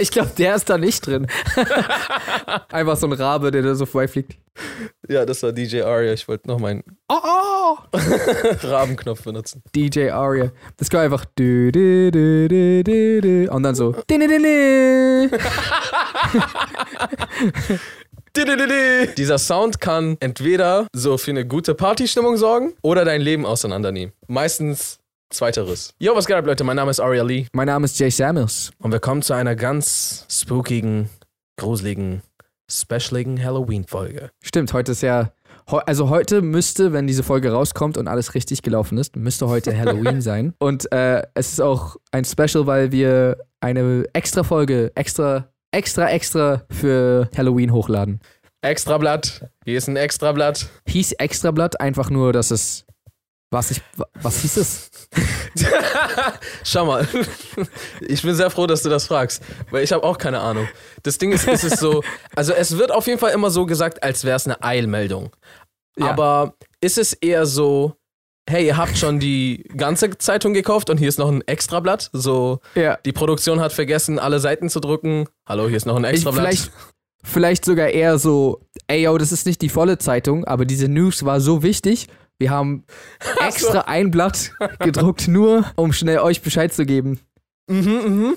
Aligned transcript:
ich 0.00 0.10
glaube, 0.10 0.30
der 0.36 0.54
ist 0.54 0.68
da 0.68 0.78
nicht 0.78 1.06
drin. 1.06 1.26
Einfach 2.70 2.96
so 2.96 3.06
ein 3.06 3.12
Rabe, 3.12 3.50
der 3.50 3.62
da 3.62 3.74
so 3.74 3.86
vorbeifliegt. 3.86 4.36
Ja, 5.08 5.24
das 5.24 5.42
war 5.42 5.52
DJ 5.52 5.82
Aria. 5.82 6.12
Ich 6.12 6.28
wollte 6.28 6.48
noch 6.48 6.58
meinen 6.58 6.82
Oh, 7.08 7.18
oh. 7.22 7.53
Rabenknopf 8.62 9.22
benutzen. 9.22 9.62
DJ 9.74 10.10
Aria. 10.10 10.50
Das 10.76 10.90
kann 10.90 11.00
einfach 11.00 11.24
und 13.50 13.62
dann 13.62 13.74
so. 13.74 13.94
Dieser 19.16 19.38
Sound 19.38 19.80
kann 19.80 20.16
entweder 20.20 20.88
so 20.92 21.16
für 21.18 21.30
eine 21.30 21.46
gute 21.46 21.74
Partystimmung 21.74 22.36
sorgen 22.36 22.74
oder 22.82 23.04
dein 23.04 23.20
Leben 23.20 23.46
auseinandernehmen. 23.46 24.12
Meistens 24.26 24.98
zweiteres. 25.30 25.94
Yo, 25.98 26.16
was 26.16 26.26
geht 26.26 26.36
ab, 26.36 26.46
Leute? 26.46 26.64
Mein 26.64 26.76
Name 26.76 26.90
ist 26.90 26.98
Aria 27.00 27.22
Lee 27.22 27.46
Mein 27.52 27.66
Name 27.66 27.84
ist 27.84 27.98
Jay 27.98 28.10
Samuels. 28.10 28.72
und 28.78 28.90
wir 28.92 29.00
kommen 29.00 29.22
zu 29.22 29.34
einer 29.34 29.54
ganz 29.54 30.26
spookigen, 30.28 31.08
gruseligen, 31.56 32.22
specialigen 32.70 33.42
Halloween-Folge. 33.42 34.30
Stimmt, 34.42 34.72
heute 34.72 34.92
ist 34.92 35.02
ja. 35.02 35.30
Also 35.66 36.10
heute 36.10 36.42
müsste, 36.42 36.92
wenn 36.92 37.06
diese 37.06 37.22
Folge 37.22 37.50
rauskommt 37.50 37.96
und 37.96 38.06
alles 38.08 38.34
richtig 38.34 38.62
gelaufen 38.62 38.98
ist, 38.98 39.16
müsste 39.16 39.48
heute 39.48 39.76
Halloween 39.76 40.20
sein. 40.20 40.54
Und 40.58 40.90
äh, 40.92 41.22
es 41.34 41.52
ist 41.52 41.60
auch 41.60 41.96
ein 42.12 42.24
Special, 42.24 42.66
weil 42.66 42.92
wir 42.92 43.38
eine 43.60 44.04
extra 44.12 44.42
Folge, 44.42 44.92
extra, 44.94 45.48
extra, 45.70 46.10
extra 46.10 46.62
für 46.70 47.30
Halloween 47.36 47.72
hochladen. 47.72 48.20
Extrablatt. 48.60 49.50
Hier 49.64 49.76
ist 49.78 49.88
ein 49.88 49.96
Extrablatt. 49.96 50.68
Hieß 50.88 51.12
Extrablatt 51.12 51.80
einfach 51.80 52.10
nur, 52.10 52.32
dass 52.32 52.50
es. 52.50 52.86
Was 53.54 53.70
ich. 53.70 53.80
Was 54.20 54.40
hieß 54.40 54.56
es? 54.56 54.90
Schau 56.64 56.86
mal, 56.86 57.06
ich 58.00 58.22
bin 58.22 58.34
sehr 58.34 58.50
froh, 58.50 58.66
dass 58.66 58.82
du 58.82 58.88
das 58.88 59.06
fragst, 59.06 59.42
weil 59.70 59.84
ich 59.84 59.92
habe 59.92 60.02
auch 60.02 60.18
keine 60.18 60.40
Ahnung. 60.40 60.66
Das 61.04 61.18
Ding 61.18 61.30
ist, 61.32 61.46
ist 61.46 61.62
es 61.64 61.78
so, 61.78 62.02
also 62.36 62.52
es 62.52 62.76
wird 62.78 62.90
auf 62.90 63.06
jeden 63.06 63.20
Fall 63.20 63.32
immer 63.32 63.50
so 63.50 63.64
gesagt, 63.66 64.02
als 64.02 64.24
wäre 64.24 64.36
es 64.36 64.46
eine 64.46 64.62
Eilmeldung. 64.62 65.30
Ja. 65.96 66.10
Aber 66.10 66.54
ist 66.80 66.98
es 66.98 67.12
eher 67.12 67.46
so, 67.46 67.94
hey, 68.50 68.66
ihr 68.66 68.76
habt 68.76 68.98
schon 68.98 69.20
die 69.20 69.62
ganze 69.76 70.18
Zeitung 70.18 70.52
gekauft 70.52 70.90
und 70.90 70.98
hier 70.98 71.08
ist 71.08 71.20
noch 71.20 71.28
ein 71.30 71.42
Extrablatt? 71.46 72.10
So, 72.12 72.58
Ja. 72.74 72.98
die 73.04 73.12
Produktion 73.12 73.60
hat 73.60 73.72
vergessen, 73.72 74.18
alle 74.18 74.40
Seiten 74.40 74.68
zu 74.68 74.80
drücken. 74.80 75.28
Hallo, 75.48 75.68
hier 75.68 75.76
ist 75.76 75.86
noch 75.86 75.96
ein 75.96 76.04
Ich, 76.04 76.10
Extrablatt. 76.10 76.42
vielleicht, 76.48 76.72
vielleicht 77.22 77.64
sogar 77.64 77.88
eher 77.90 78.18
so, 78.18 78.62
ey 78.88 79.02
yo, 79.04 79.16
das 79.16 79.30
ist 79.30 79.46
nicht 79.46 79.62
die 79.62 79.68
volle 79.68 79.98
Zeitung, 79.98 80.44
aber 80.44 80.64
diese 80.64 80.88
News 80.88 81.24
war 81.24 81.40
so 81.40 81.62
wichtig. 81.62 82.08
Wir 82.38 82.50
haben 82.50 82.84
extra 83.40 83.82
ein 83.82 84.10
Blatt 84.10 84.52
gedruckt, 84.80 85.28
nur 85.28 85.64
um 85.76 85.92
schnell 85.92 86.18
euch 86.18 86.42
Bescheid 86.42 86.72
zu 86.72 86.84
geben. 86.84 87.20
Mhm, 87.68 88.00
mhm. 88.06 88.36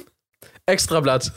Extrablatt. 0.67 1.31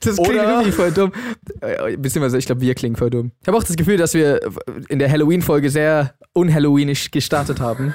Das 0.00 0.16
klingt 0.16 0.28
Oder- 0.30 0.56
wirklich 0.58 0.74
voll 0.74 0.90
dumm. 0.90 1.12
Äh, 1.60 1.96
Beziehungsweise, 1.96 2.38
ich 2.38 2.46
glaube, 2.46 2.60
wir 2.60 2.74
klingen 2.74 2.96
voll 2.96 3.10
dumm. 3.10 3.30
Ich 3.40 3.46
habe 3.46 3.56
auch 3.56 3.62
das 3.62 3.76
Gefühl, 3.76 3.96
dass 3.96 4.12
wir 4.14 4.40
in 4.88 4.98
der 4.98 5.08
Halloween-Folge 5.10 5.70
sehr 5.70 6.14
unhalloweenisch 6.32 7.12
gestartet 7.12 7.60
haben. 7.60 7.94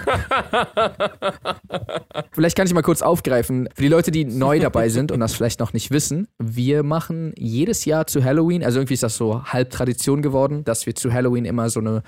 vielleicht 2.32 2.56
kann 2.56 2.66
ich 2.68 2.74
mal 2.74 2.82
kurz 2.82 3.02
aufgreifen. 3.02 3.68
Für 3.76 3.82
die 3.82 3.88
Leute, 3.90 4.12
die 4.12 4.24
neu 4.26 4.60
dabei 4.60 4.88
sind 4.90 5.12
und 5.12 5.20
das 5.20 5.34
vielleicht 5.34 5.60
noch 5.60 5.74
nicht 5.74 5.92
wissen, 5.92 6.28
wir 6.40 6.84
machen 6.84 7.34
jedes 7.38 7.84
Jahr 7.86 8.08
zu 8.08 8.24
Halloween, 8.24 8.64
also 8.64 8.80
irgendwie 8.80 8.94
ist 8.94 9.04
das 9.04 9.18
so 9.18 9.44
halb 9.44 9.72
Tradition 9.72 10.22
geworden, 10.22 10.64
dass 10.64 10.86
wir 10.86 10.96
zu 10.96 11.12
Halloween 11.12 11.44
immer 11.46 11.70
so 11.70 11.82
eine 11.82 12.04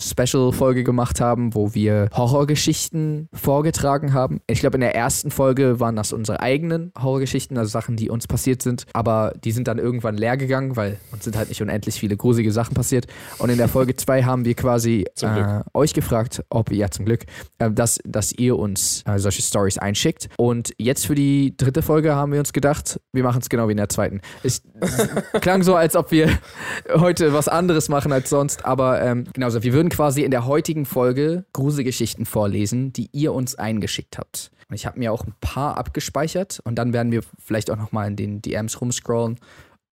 Special-Folge 0.00 0.84
gemacht 0.84 1.20
haben, 1.20 1.54
wo 1.54 1.74
wir 1.74 2.08
Horrorgeschichten 2.12 3.28
vorgetragen 3.32 4.12
haben. 4.12 4.40
Ich 4.46 4.60
glaube, 4.60 4.76
in 4.76 4.80
der 4.80 4.94
ersten 4.94 5.30
Folge 5.30 5.80
waren 5.80 5.96
das 5.96 6.12
unsere 6.12 6.40
eigenen 6.40 6.92
Horrorgeschichten, 7.00 7.56
also 7.58 7.70
Sachen, 7.70 7.96
die 7.96 8.10
uns 8.10 8.26
passiert 8.26 8.62
sind, 8.62 8.86
aber 8.92 9.32
die 9.44 9.52
sind 9.52 9.68
dann 9.68 9.78
irgendwann 9.78 10.16
leer 10.16 10.36
gegangen, 10.36 10.76
weil 10.76 10.98
uns 11.12 11.24
sind 11.24 11.36
halt 11.36 11.48
nicht 11.48 11.62
unendlich 11.62 11.96
viele 11.96 12.16
gruselige 12.16 12.52
Sachen 12.52 12.74
passiert. 12.74 13.06
Und 13.38 13.50
in 13.50 13.58
der 13.58 13.68
Folge 13.68 13.96
2 13.96 14.24
haben 14.24 14.44
wir 14.44 14.54
quasi 14.54 15.04
äh, 15.20 15.60
euch 15.72 15.94
gefragt, 15.94 16.44
ob 16.50 16.70
ihr, 16.70 16.78
ja 16.78 16.90
zum 16.90 17.04
Glück, 17.04 17.24
äh, 17.58 17.70
dass, 17.70 17.98
dass 18.04 18.32
ihr 18.32 18.58
uns 18.58 19.02
äh, 19.06 19.18
solche 19.18 19.42
Stories 19.42 19.78
einschickt. 19.78 20.28
Und 20.36 20.72
jetzt 20.78 21.06
für 21.06 21.14
die 21.14 21.56
dritte 21.56 21.82
Folge 21.82 22.14
haben 22.14 22.32
wir 22.32 22.38
uns 22.38 22.52
gedacht, 22.52 23.00
wir 23.12 23.22
machen 23.22 23.40
es 23.40 23.48
genau 23.48 23.68
wie 23.68 23.72
in 23.72 23.78
der 23.78 23.88
zweiten. 23.88 24.20
Es 24.42 24.62
klang 25.40 25.62
so, 25.62 25.74
als 25.74 25.96
ob 25.96 26.10
wir 26.10 26.30
heute 26.94 27.32
was 27.32 27.48
anderes 27.48 27.88
machen 27.88 28.12
als 28.12 28.30
sonst, 28.30 28.64
aber 28.64 29.00
ähm, 29.02 29.24
genauso. 29.32 29.62
Wir 29.62 29.72
würden 29.72 29.83
quasi 29.88 30.22
in 30.22 30.30
der 30.30 30.46
heutigen 30.46 30.84
Folge 30.84 31.44
Gruselgeschichten 31.52 32.26
vorlesen, 32.26 32.92
die 32.92 33.08
ihr 33.12 33.32
uns 33.32 33.54
eingeschickt 33.54 34.18
habt. 34.18 34.50
Und 34.68 34.76
ich 34.76 34.86
habe 34.86 34.98
mir 34.98 35.12
auch 35.12 35.24
ein 35.26 35.34
paar 35.40 35.76
abgespeichert 35.76 36.60
und 36.64 36.76
dann 36.76 36.92
werden 36.92 37.12
wir 37.12 37.22
vielleicht 37.38 37.70
auch 37.70 37.76
nochmal 37.76 38.08
in 38.08 38.16
den 38.16 38.42
DMs 38.42 38.80
rumscrollen 38.80 39.38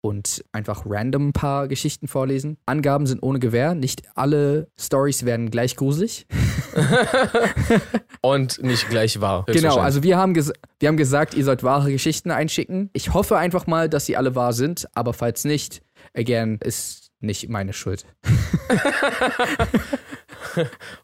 und 0.03 0.45
einfach 0.53 0.85
random 0.87 1.29
ein 1.29 1.33
paar 1.33 1.69
Geschichten 1.69 2.09
vorlesen. 2.09 2.57
Angaben 2.67 3.07
sind 3.07 3.23
ohne 3.23 3.39
Gewähr. 3.39 3.75
Nicht 3.75 4.03
alle 4.15 4.69
Stories 4.79 5.25
werden 5.25 5.51
gleich 5.51 5.77
gruselig. 5.77 6.27
Und 8.23 8.63
nicht 8.63 8.89
gleich 8.89 9.21
wahr. 9.21 9.45
Genau, 9.47 9.77
also 9.77 10.03
wir 10.03 10.17
haben, 10.17 10.35
wir 10.35 10.89
haben 10.89 10.97
gesagt, 10.97 11.35
ihr 11.35 11.45
sollt 11.45 11.63
wahre 11.63 11.91
Geschichten 11.91 12.31
einschicken. 12.31 12.91
Ich 12.93 13.13
hoffe 13.13 13.37
einfach 13.37 13.67
mal, 13.67 13.89
dass 13.89 14.07
sie 14.07 14.17
alle 14.17 14.35
wahr 14.35 14.53
sind, 14.53 14.89
aber 14.95 15.13
falls 15.13 15.45
nicht, 15.45 15.83
again, 16.15 16.59
ist 16.63 17.10
nicht 17.21 17.49
meine 17.49 17.73
Schuld. 17.73 18.07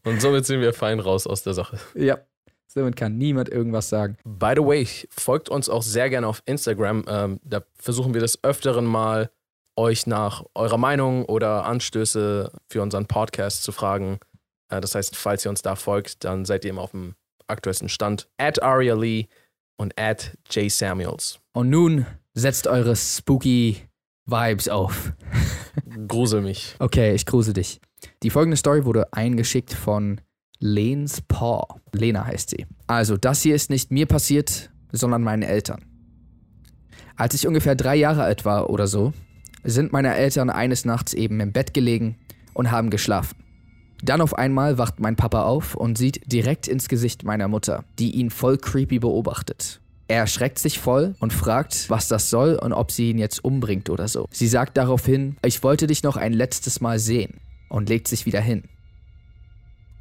Und 0.04 0.20
somit 0.20 0.46
sind 0.46 0.60
wir 0.60 0.72
fein 0.72 1.00
raus 1.00 1.26
aus 1.26 1.42
der 1.42 1.54
Sache. 1.54 1.78
Ja. 1.94 2.18
Somit 2.66 2.96
kann 2.96 3.16
niemand 3.16 3.48
irgendwas 3.48 3.88
sagen. 3.88 4.18
By 4.24 4.52
the 4.56 4.62
way, 4.62 4.86
folgt 5.08 5.48
uns 5.48 5.68
auch 5.68 5.82
sehr 5.82 6.10
gerne 6.10 6.26
auf 6.26 6.42
Instagram. 6.44 7.04
Ähm, 7.08 7.40
da 7.42 7.62
versuchen 7.78 8.12
wir 8.12 8.20
des 8.20 8.44
Öfteren 8.44 8.84
mal, 8.84 9.30
euch 9.76 10.06
nach 10.06 10.44
eurer 10.54 10.78
Meinung 10.78 11.24
oder 11.26 11.64
Anstöße 11.64 12.50
für 12.68 12.82
unseren 12.82 13.06
Podcast 13.06 13.62
zu 13.62 13.72
fragen. 13.72 14.18
Äh, 14.68 14.80
das 14.80 14.94
heißt, 14.94 15.16
falls 15.16 15.44
ihr 15.46 15.50
uns 15.50 15.62
da 15.62 15.76
folgt, 15.76 16.24
dann 16.24 16.44
seid 16.44 16.64
ihr 16.64 16.70
immer 16.70 16.82
auf 16.82 16.90
dem 16.90 17.14
aktuellsten 17.46 17.88
Stand. 17.88 18.28
At 18.38 18.62
Aria 18.62 18.94
Lee 18.94 19.28
und 19.76 19.98
at 19.98 20.36
Jay 20.50 20.68
Samuels. 20.68 21.38
Und 21.52 21.70
nun 21.70 22.06
setzt 22.34 22.66
eure 22.66 22.96
spooky 22.96 23.85
Vibes 24.26 24.68
auf. 24.68 25.12
Grusel 26.08 26.42
mich. 26.42 26.74
Okay, 26.78 27.14
ich 27.14 27.26
gruse 27.26 27.52
dich. 27.52 27.80
Die 28.22 28.30
folgende 28.30 28.56
Story 28.56 28.84
wurde 28.84 29.12
eingeschickt 29.12 29.72
von 29.72 30.20
Lens 30.58 31.20
Paw. 31.20 31.80
Lena 31.92 32.24
heißt 32.24 32.50
sie. 32.50 32.66
Also, 32.86 33.16
das 33.16 33.42
hier 33.42 33.54
ist 33.54 33.70
nicht 33.70 33.90
mir 33.90 34.06
passiert, 34.06 34.70
sondern 34.90 35.22
meinen 35.22 35.42
Eltern. 35.42 35.84
Als 37.16 37.34
ich 37.34 37.46
ungefähr 37.46 37.76
drei 37.76 37.96
Jahre 37.96 38.24
alt 38.24 38.44
war 38.44 38.68
oder 38.70 38.86
so, 38.86 39.12
sind 39.64 39.92
meine 39.92 40.14
Eltern 40.14 40.50
eines 40.50 40.84
Nachts 40.84 41.14
eben 41.14 41.40
im 41.40 41.52
Bett 41.52 41.72
gelegen 41.72 42.16
und 42.52 42.70
haben 42.70 42.90
geschlafen. 42.90 43.36
Dann 44.02 44.20
auf 44.20 44.36
einmal 44.36 44.76
wacht 44.76 45.00
mein 45.00 45.16
Papa 45.16 45.44
auf 45.44 45.74
und 45.74 45.96
sieht 45.96 46.30
direkt 46.30 46.68
ins 46.68 46.88
Gesicht 46.88 47.24
meiner 47.24 47.48
Mutter, 47.48 47.84
die 47.98 48.12
ihn 48.12 48.30
voll 48.30 48.58
creepy 48.58 48.98
beobachtet. 48.98 49.80
Er 50.08 50.18
erschreckt 50.18 50.58
sich 50.58 50.78
voll 50.78 51.16
und 51.18 51.32
fragt, 51.32 51.90
was 51.90 52.06
das 52.06 52.30
soll 52.30 52.54
und 52.54 52.72
ob 52.72 52.92
sie 52.92 53.10
ihn 53.10 53.18
jetzt 53.18 53.44
umbringt 53.44 53.90
oder 53.90 54.06
so. 54.06 54.26
Sie 54.30 54.46
sagt 54.46 54.76
daraufhin, 54.76 55.36
ich 55.44 55.62
wollte 55.64 55.88
dich 55.88 56.04
noch 56.04 56.16
ein 56.16 56.32
letztes 56.32 56.80
Mal 56.80 56.98
sehen 56.98 57.40
und 57.68 57.88
legt 57.88 58.06
sich 58.06 58.24
wieder 58.24 58.40
hin. 58.40 58.64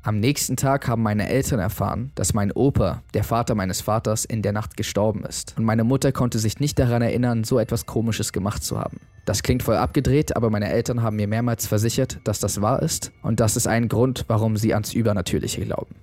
Am 0.04 0.20
nächsten 0.20 0.56
Tag 0.56 0.88
haben 0.88 1.02
meine 1.02 1.28
Eltern 1.28 1.60
erfahren, 1.60 2.12
dass 2.14 2.36
mein 2.36 2.52
Opa, 2.52 3.02
der 3.16 3.24
Vater 3.24 3.56
meines 3.56 3.82
Vaters, 3.82 4.24
in 4.24 4.44
der 4.44 4.52
Nacht 4.52 4.78
gestorben 4.78 5.26
ist. 5.26 5.56
Und 5.58 5.64
meine 5.64 5.84
Mutter 5.84 6.12
konnte 6.12 6.38
sich 6.38 6.60
nicht 6.60 6.78
daran 6.78 7.02
erinnern, 7.02 7.44
so 7.44 7.58
etwas 7.58 7.88
Komisches 7.88 8.32
gemacht 8.32 8.64
zu 8.64 8.78
haben. 8.78 9.00
Das 9.26 9.42
klingt 9.42 9.64
voll 9.64 9.78
abgedreht, 9.78 10.36
aber 10.36 10.52
meine 10.52 10.70
Eltern 10.70 11.02
haben 11.02 11.16
mir 11.16 11.28
mehrmals 11.28 11.66
versichert, 11.66 12.20
dass 12.24 12.40
das 12.40 12.62
wahr 12.62 12.84
ist. 12.84 13.12
Und 13.24 13.40
das 13.40 13.58
ist 13.58 13.66
ein 13.66 13.90
Grund, 13.90 14.26
warum 14.28 14.58
sie 14.58 14.76
ans 14.76 14.94
Übernatürliche 14.94 15.66
glauben. 15.66 15.96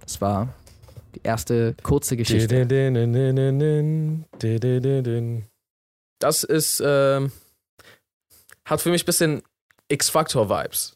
Das 0.00 0.20
war 0.20 0.48
die 1.14 1.20
erste 1.22 1.74
kurze 1.82 2.16
Geschichte. 2.16 2.48
Das 6.18 6.44
ist, 6.44 6.82
ähm, 6.84 7.32
hat 8.64 8.80
für 8.80 8.90
mich 8.90 9.02
ein 9.02 9.06
bisschen 9.06 9.42
X-Factor-Vibes. 9.88 10.94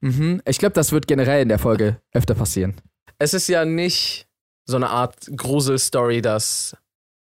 Mhm. 0.00 0.40
Ich 0.46 0.58
glaube, 0.58 0.74
das 0.74 0.92
wird 0.92 1.06
generell 1.06 1.42
in 1.42 1.48
der 1.48 1.58
Folge 1.58 2.00
öfter 2.12 2.34
passieren. 2.34 2.80
Es 3.18 3.34
ist 3.34 3.48
ja 3.48 3.64
nicht 3.64 4.28
so 4.66 4.76
eine 4.76 4.90
Art 4.90 5.28
Grusel-Story, 5.36 6.22
dass 6.22 6.76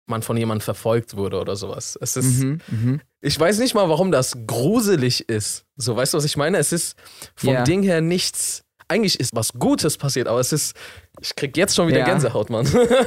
man 0.07 0.23
von 0.23 0.37
jemandem 0.39 0.63
verfolgt 0.63 1.17
wurde 1.17 1.39
oder 1.39 1.55
sowas. 1.55 1.99
Es 2.01 2.17
ist, 2.17 2.39
Mhm. 2.43 2.61
Mhm. 2.69 3.01
ich 3.21 3.39
weiß 3.39 3.59
nicht 3.59 3.75
mal, 3.75 3.89
warum 3.91 4.11
das 4.11 4.39
gruselig 4.47 5.29
ist. 5.29 5.67
So, 5.77 5.95
weißt 5.97 6.15
du, 6.15 6.19
was 6.19 6.25
ich 6.25 6.37
meine? 6.39 6.57
Es 6.59 6.73
ist 6.73 6.97
vom 7.37 7.53
Ja. 7.53 7.63
Ding 7.65 7.83
her 7.83 8.01
nichts 8.01 8.65
eigentlich 8.89 9.21
ist 9.21 9.35
was 9.37 9.53
Gutes 9.53 9.97
passiert, 9.97 10.29
aber 10.29 10.41
es 10.41 10.53
ist, 10.53 10.75
ich 11.21 11.35
krieg 11.37 11.57
jetzt 11.57 11.77
schon 11.77 11.89
wieder 11.89 12.01
Ja. 12.01 12.05
Gänsehaut, 12.07 12.51
Mann. 12.51 12.67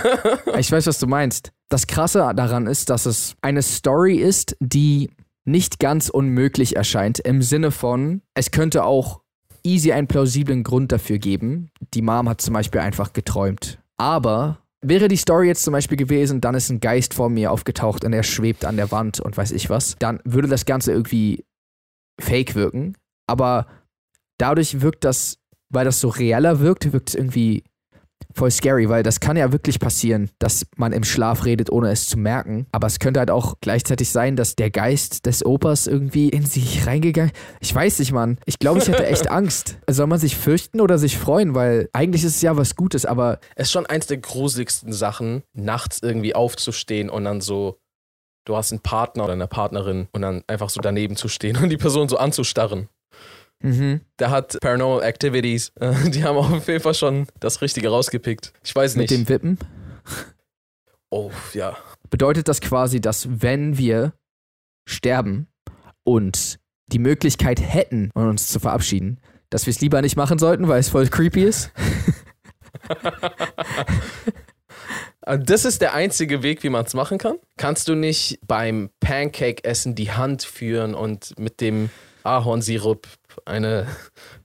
Ich 0.57 0.71
weiß, 0.71 0.85
was 0.87 0.99
du 0.99 1.07
meinst. 1.07 1.51
Das 1.69 1.87
Krasse 1.87 2.31
daran 2.35 2.67
ist, 2.67 2.89
dass 2.89 3.05
es 3.05 3.35
eine 3.41 3.61
Story 3.61 4.17
ist, 4.17 4.55
die 4.59 5.09
nicht 5.45 5.79
ganz 5.79 6.09
unmöglich 6.09 6.75
erscheint, 6.75 7.19
im 7.19 7.41
Sinne 7.41 7.71
von, 7.71 8.21
es 8.35 8.51
könnte 8.51 8.83
auch 8.83 9.21
easy 9.63 9.91
einen 9.91 10.07
plausiblen 10.07 10.63
Grund 10.63 10.91
dafür 10.91 11.17
geben. 11.17 11.71
Die 11.93 12.01
Mom 12.01 12.29
hat 12.29 12.41
zum 12.41 12.53
Beispiel 12.53 12.81
einfach 12.81 13.13
geträumt. 13.13 13.79
Aber 13.97 14.59
wäre 14.81 15.07
die 15.07 15.17
Story 15.17 15.47
jetzt 15.47 15.63
zum 15.63 15.71
Beispiel 15.71 15.97
gewesen, 15.97 16.41
dann 16.41 16.55
ist 16.55 16.69
ein 16.69 16.79
Geist 16.79 17.13
vor 17.13 17.29
mir 17.29 17.51
aufgetaucht 17.51 18.03
und 18.03 18.13
er 18.13 18.23
schwebt 18.23 18.65
an 18.65 18.77
der 18.77 18.91
Wand 18.91 19.19
und 19.19 19.37
weiß 19.37 19.51
ich 19.51 19.69
was, 19.69 19.95
dann 19.99 20.19
würde 20.25 20.47
das 20.47 20.65
Ganze 20.65 20.91
irgendwie 20.91 21.45
fake 22.19 22.55
wirken. 22.55 22.95
Aber 23.27 23.67
dadurch 24.37 24.81
wirkt 24.81 25.03
das, 25.03 25.37
weil 25.71 25.85
das 25.85 25.99
so 25.99 26.09
reeller 26.09 26.59
wirkt, 26.59 26.91
wirkt 26.93 27.09
es 27.09 27.15
irgendwie 27.15 27.63
voll 28.33 28.51
scary, 28.51 28.89
weil 28.89 29.03
das 29.03 29.19
kann 29.19 29.37
ja 29.37 29.51
wirklich 29.51 29.79
passieren, 29.79 30.29
dass 30.39 30.65
man 30.77 30.93
im 30.93 31.03
Schlaf 31.03 31.45
redet, 31.45 31.71
ohne 31.71 31.91
es 31.91 32.07
zu 32.07 32.17
merken. 32.17 32.65
Aber 32.71 32.87
es 32.87 32.99
könnte 32.99 33.19
halt 33.19 33.31
auch 33.31 33.55
gleichzeitig 33.61 34.09
sein, 34.09 34.35
dass 34.35 34.55
der 34.55 34.69
Geist 34.69 35.25
des 35.25 35.45
Opas 35.45 35.87
irgendwie 35.87 36.29
in 36.29 36.45
sich 36.45 36.85
reingegangen. 36.85 37.31
Ich 37.59 37.73
weiß 37.73 37.99
nicht, 37.99 38.11
Mann. 38.11 38.37
Ich 38.45 38.59
glaube, 38.59 38.79
ich 38.79 38.87
hätte 38.87 39.05
echt 39.05 39.27
Angst. 39.31 39.77
Soll 39.89 40.07
man 40.07 40.19
sich 40.19 40.35
fürchten 40.35 40.81
oder 40.81 40.97
sich 40.97 41.17
freuen? 41.17 41.55
Weil 41.55 41.89
eigentlich 41.93 42.23
ist 42.23 42.35
es 42.35 42.41
ja 42.41 42.55
was 42.57 42.75
Gutes, 42.75 43.05
aber 43.05 43.39
Es 43.55 43.67
ist 43.67 43.71
schon 43.71 43.85
eins 43.85 44.07
der 44.07 44.17
gruseligsten 44.17 44.93
Sachen, 44.93 45.43
nachts 45.53 45.99
irgendwie 46.01 46.35
aufzustehen 46.35 47.09
und 47.09 47.25
dann 47.25 47.41
so, 47.41 47.79
du 48.45 48.55
hast 48.55 48.71
einen 48.71 48.81
Partner 48.81 49.25
oder 49.25 49.33
eine 49.33 49.47
Partnerin 49.47 50.07
und 50.11 50.21
dann 50.21 50.43
einfach 50.47 50.69
so 50.69 50.81
daneben 50.81 51.15
zu 51.15 51.27
stehen 51.27 51.57
und 51.57 51.69
die 51.69 51.77
Person 51.77 52.09
so 52.09 52.17
anzustarren. 52.17 52.87
Mhm. 53.61 54.01
Der 54.19 54.29
hat 54.29 54.57
Paranormal 54.61 55.03
Activities. 55.03 55.71
Die 56.13 56.23
haben 56.23 56.37
auf 56.37 56.67
jeden 56.67 56.81
Fall 56.81 56.93
schon 56.93 57.27
das 57.39 57.61
Richtige 57.61 57.89
rausgepickt. 57.89 58.53
Ich 58.63 58.75
weiß 58.75 58.95
mit 58.95 59.09
nicht. 59.09 59.27
dem 59.27 59.29
Wippen 59.29 59.57
oh, 61.11 61.31
ja. 61.53 61.77
bedeutet 62.09 62.47
das 62.47 62.61
quasi, 62.61 62.99
dass 62.99 63.27
wenn 63.41 63.77
wir 63.77 64.13
sterben 64.87 65.47
und 66.03 66.59
die 66.87 66.99
Möglichkeit 66.99 67.61
hätten, 67.61 68.09
uns 68.13 68.47
zu 68.47 68.59
verabschieden, 68.59 69.19
dass 69.49 69.65
wir 69.65 69.71
es 69.71 69.81
lieber 69.81 70.01
nicht 70.01 70.15
machen 70.15 70.39
sollten, 70.39 70.67
weil 70.67 70.79
es 70.79 70.89
voll 70.89 71.07
creepy 71.07 71.43
ist? 71.43 71.71
Das 75.23 75.65
ist 75.65 75.81
der 75.81 75.93
einzige 75.93 76.41
Weg, 76.41 76.63
wie 76.63 76.69
man 76.69 76.83
es 76.83 76.95
machen 76.95 77.19
kann. 77.19 77.37
Kannst 77.55 77.87
du 77.87 77.93
nicht 77.93 78.39
beim 78.47 78.89
Pancake-Essen 79.01 79.93
die 79.93 80.11
Hand 80.11 80.41
führen 80.41 80.95
und 80.95 81.37
mit 81.37 81.61
dem 81.61 81.91
Ahornsirup 82.23 83.07
eine 83.45 83.87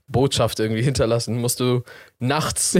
Botschaft 0.07 0.59
irgendwie 0.59 0.81
hinterlassen? 0.81 1.39
Musst 1.39 1.59
du 1.59 1.83
nachts, 2.19 2.77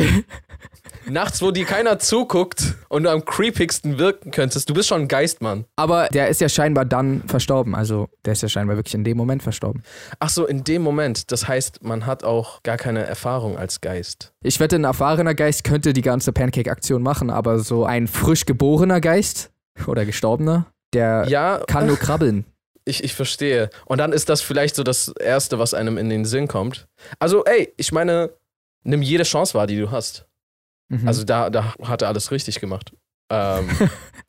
nachts, 1.09 1.41
wo 1.41 1.51
dir 1.51 1.65
keiner 1.65 1.99
zuguckt 1.99 2.75
und 2.89 3.03
du 3.03 3.11
am 3.11 3.25
creepigsten 3.25 3.97
wirken 3.97 4.31
könntest. 4.31 4.69
Du 4.69 4.73
bist 4.73 4.88
schon 4.88 5.01
ein 5.01 5.07
Geist, 5.07 5.41
Mann. 5.41 5.65
Aber 5.75 6.07
der 6.09 6.29
ist 6.29 6.41
ja 6.41 6.49
scheinbar 6.49 6.85
dann 6.85 7.23
verstorben. 7.27 7.75
Also 7.75 8.07
der 8.25 8.33
ist 8.33 8.41
ja 8.41 8.49
scheinbar 8.49 8.77
wirklich 8.77 8.95
in 8.95 9.03
dem 9.03 9.17
Moment 9.17 9.44
verstorben. 9.44 9.83
Ach 10.19 10.29
so, 10.29 10.45
in 10.45 10.63
dem 10.63 10.81
Moment. 10.81 11.31
Das 11.31 11.47
heißt, 11.47 11.83
man 11.83 12.05
hat 12.05 12.23
auch 12.23 12.63
gar 12.63 12.77
keine 12.77 13.03
Erfahrung 13.05 13.57
als 13.57 13.81
Geist. 13.81 14.33
Ich 14.41 14.59
wette, 14.59 14.77
ein 14.77 14.83
erfahrener 14.83 15.35
Geist 15.35 15.63
könnte 15.63 15.94
die 15.94 16.01
ganze 16.01 16.31
Pancake-Aktion 16.31 17.01
machen, 17.03 17.29
aber 17.29 17.59
so 17.59 17.85
ein 17.85 18.07
frisch 18.07 18.45
geborener 18.45 19.01
Geist 19.01 19.51
oder 19.85 20.05
gestorbener, 20.05 20.67
der 20.94 21.25
Ja, 21.27 21.61
kann 21.67 21.88
nur 21.88 21.97
krabbeln. 21.97 22.45
Ich, 22.88 23.04
ich 23.04 23.13
verstehe. 23.13 23.69
Und 23.86 24.00
dann 24.00 24.13
ist 24.13 24.30
das 24.30 24.42
vielleicht 24.42 24.75
so 24.75 24.84
das 24.84 25.10
Erste, 25.19 25.60
was 25.60 25.74
einem 25.74 25.98
in 25.98 26.10
den 26.10 26.25
Sinn 26.25 26.48
kommt. 26.48 26.88
Also, 27.19 27.44
ey, 27.44 27.74
ich 27.78 27.92
meine, 27.92 28.31
nimm 28.84 29.01
jede 29.01 29.24
Chance 29.24 29.54
wahr, 29.54 29.68
die 29.68 29.78
du 29.78 29.92
hast. 29.92 30.25
Mhm. 30.89 31.07
Also 31.07 31.24
da, 31.24 31.50
da 31.50 31.75
hat 31.84 32.01
er 32.01 32.07
alles 32.07 32.31
richtig 32.31 32.60
gemacht. 32.60 32.94
Ähm, 33.30 33.69